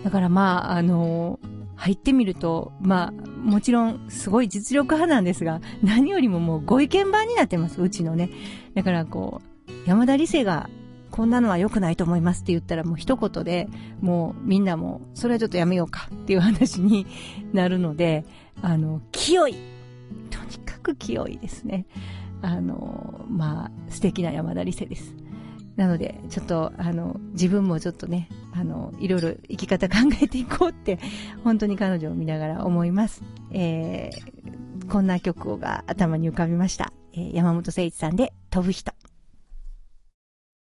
[0.03, 1.39] だからまあ、あの
[1.75, 8.29] 入ってみると、まあ、もちろんすごい実力派なんですが、何よりももうご意見番になってます、うちのね。
[8.75, 10.69] だからこう、山田理性が
[11.09, 13.67] こんなのは良くないと思いますって言ったらもう一言で、
[13.99, 17.07] もうみんなも、それはちょっとやめようかっていう話に
[17.51, 18.25] なるので、
[18.61, 19.55] あの、清い。
[20.29, 21.85] とにかく清いですね。
[22.41, 25.15] あの、まあ、素敵な山田理瀬です。
[25.75, 30.99] なので、ちょっと、あの、自分もちょっとね、あの、いろいろ生き方考えていこうって、
[31.43, 33.23] 本当に彼女を見ながら思います。
[33.51, 36.91] えー、こんな曲が頭に浮かびました。
[37.13, 38.93] えー、山本誠一さんで、飛ぶ人。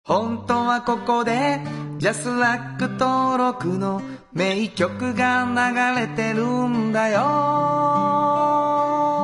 [0.06, 1.60] 本当はここで、
[1.98, 9.23] ジャスラック登録の名曲が流れてるんだよ。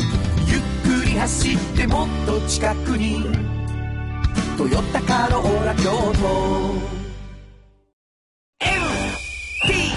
[1.11, 3.23] り走ってもっと近くに
[4.57, 6.75] 「トヨタカローラ京都」
[8.63, 9.91] MT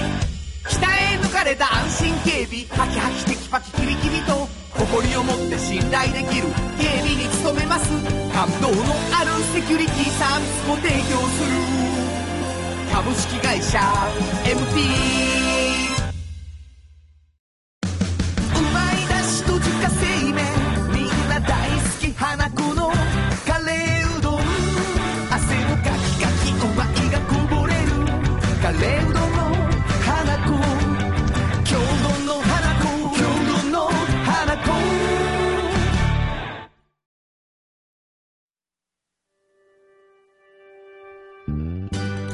[0.68, 2.66] 北へ抜かれた安心警備。
[2.70, 4.48] ハキハキテキパキキビキビと。
[4.74, 6.48] 誇りを持って信頼できる。
[6.78, 7.90] 警備に努めます。
[8.32, 8.74] 感動の
[9.12, 10.98] あるセキュリティサービスも提供
[11.28, 11.50] する。
[12.92, 13.78] 株式会社
[14.44, 15.43] MT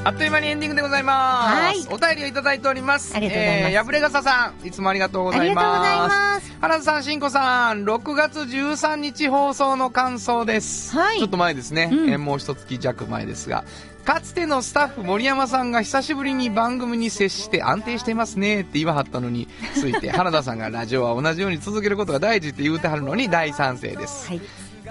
[0.03, 1.55] あっという間にエンディングでございます。
[1.55, 1.95] はい。
[1.95, 3.15] お便りをいただいております。
[3.15, 3.75] ありがとうございます。
[3.75, 5.49] えー、破れ傘さん、いつもありがとうございます。
[5.49, 6.57] ありがとうございます。
[6.59, 10.97] 原田さん、しんこさん、6月13日放送の感想です。
[10.97, 11.19] はい。
[11.19, 11.91] ちょっと前ですね。
[11.93, 13.65] うん、もう一月弱前ですが、
[14.07, 24.29] かつてのスタッフ森山さんが久しぶりに番組に接して安定してますねって言わはったのについて原田さんがラジオは同じように続けることが大事って言うてはるのに大賛成です。
[24.29, 24.41] はい。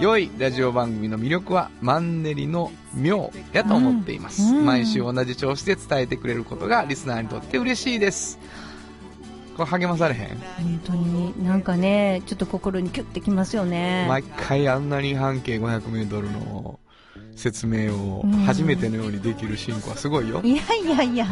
[0.00, 4.58] 良いラジオ番組の魅力はマンネリの妙やと思っています、うん。
[4.60, 8.38] うん、毎週同じ調子で伝えてくれることがリスナーにとって嬉しいです。
[9.58, 10.38] これ励まされへん？
[10.38, 14.06] 本当になんかねちょっと心にキュッてきますよね。
[14.08, 16.80] 毎回あんなに半径 500m の
[17.36, 21.26] 説明を初めてのようにできる進行はすごいよ、いやいやいや。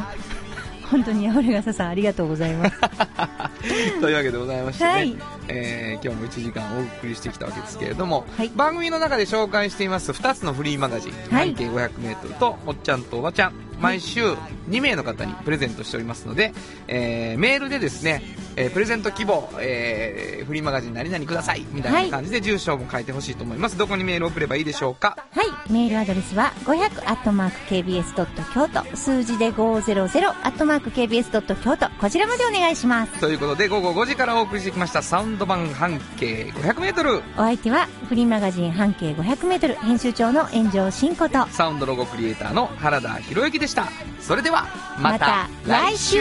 [0.91, 2.77] 本当にヤオレガサさんありがとうございます
[4.01, 5.17] というわけでございましてね、はい、
[5.49, 14.25] えー、今日も1時間お送りしてきたわけですけれども、はい、番組の中で紹介しています2つのフリーマガジン、はい、半径 500m とおっちゃんとおばちゃん毎週
[14.69, 16.53] 2名の方にプレゼントしておりますので、
[16.89, 18.23] えー、メールでですね、
[18.59, 25.17] えー、プレゼント希望、えー、フリーマガジン何々くださいみたいな感じで住所も書いてほしいと思います、どこにメールを送ればいいでしょうか？
[25.31, 25.47] はい。
[25.71, 28.27] メールアドレスは 500-kbs.
[28.53, 31.43] 京都数字で 500-kbs.
[31.63, 33.21] 京都こちらまでお願いします。
[33.21, 41.47] ということで午後5時からお送りしてきましたサウンド版半径 500m お相手はフリーマガジン半径 500m 編集長の炎上真子と。
[41.49, 43.89] サウンドロゴクリエイターの原田博之でした。
[44.21, 44.67] それでは
[44.99, 46.19] また来週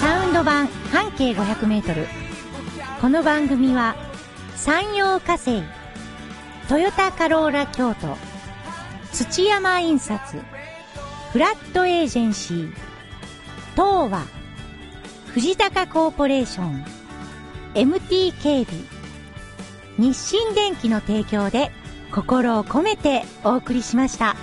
[0.00, 2.06] サウンド版半径 500m
[3.02, 3.94] この番組は
[4.56, 5.62] 山陽火星
[6.70, 8.16] トヨタカローラ京都
[9.12, 10.38] 土山印刷
[11.32, 12.72] フラットエージェンシー
[13.72, 14.24] 東和
[15.34, 16.82] 藤高コーポレーション
[17.74, 18.80] MT 警備
[19.98, 21.70] 日清電機の提供で
[22.10, 24.34] 心を込めてお送りしました。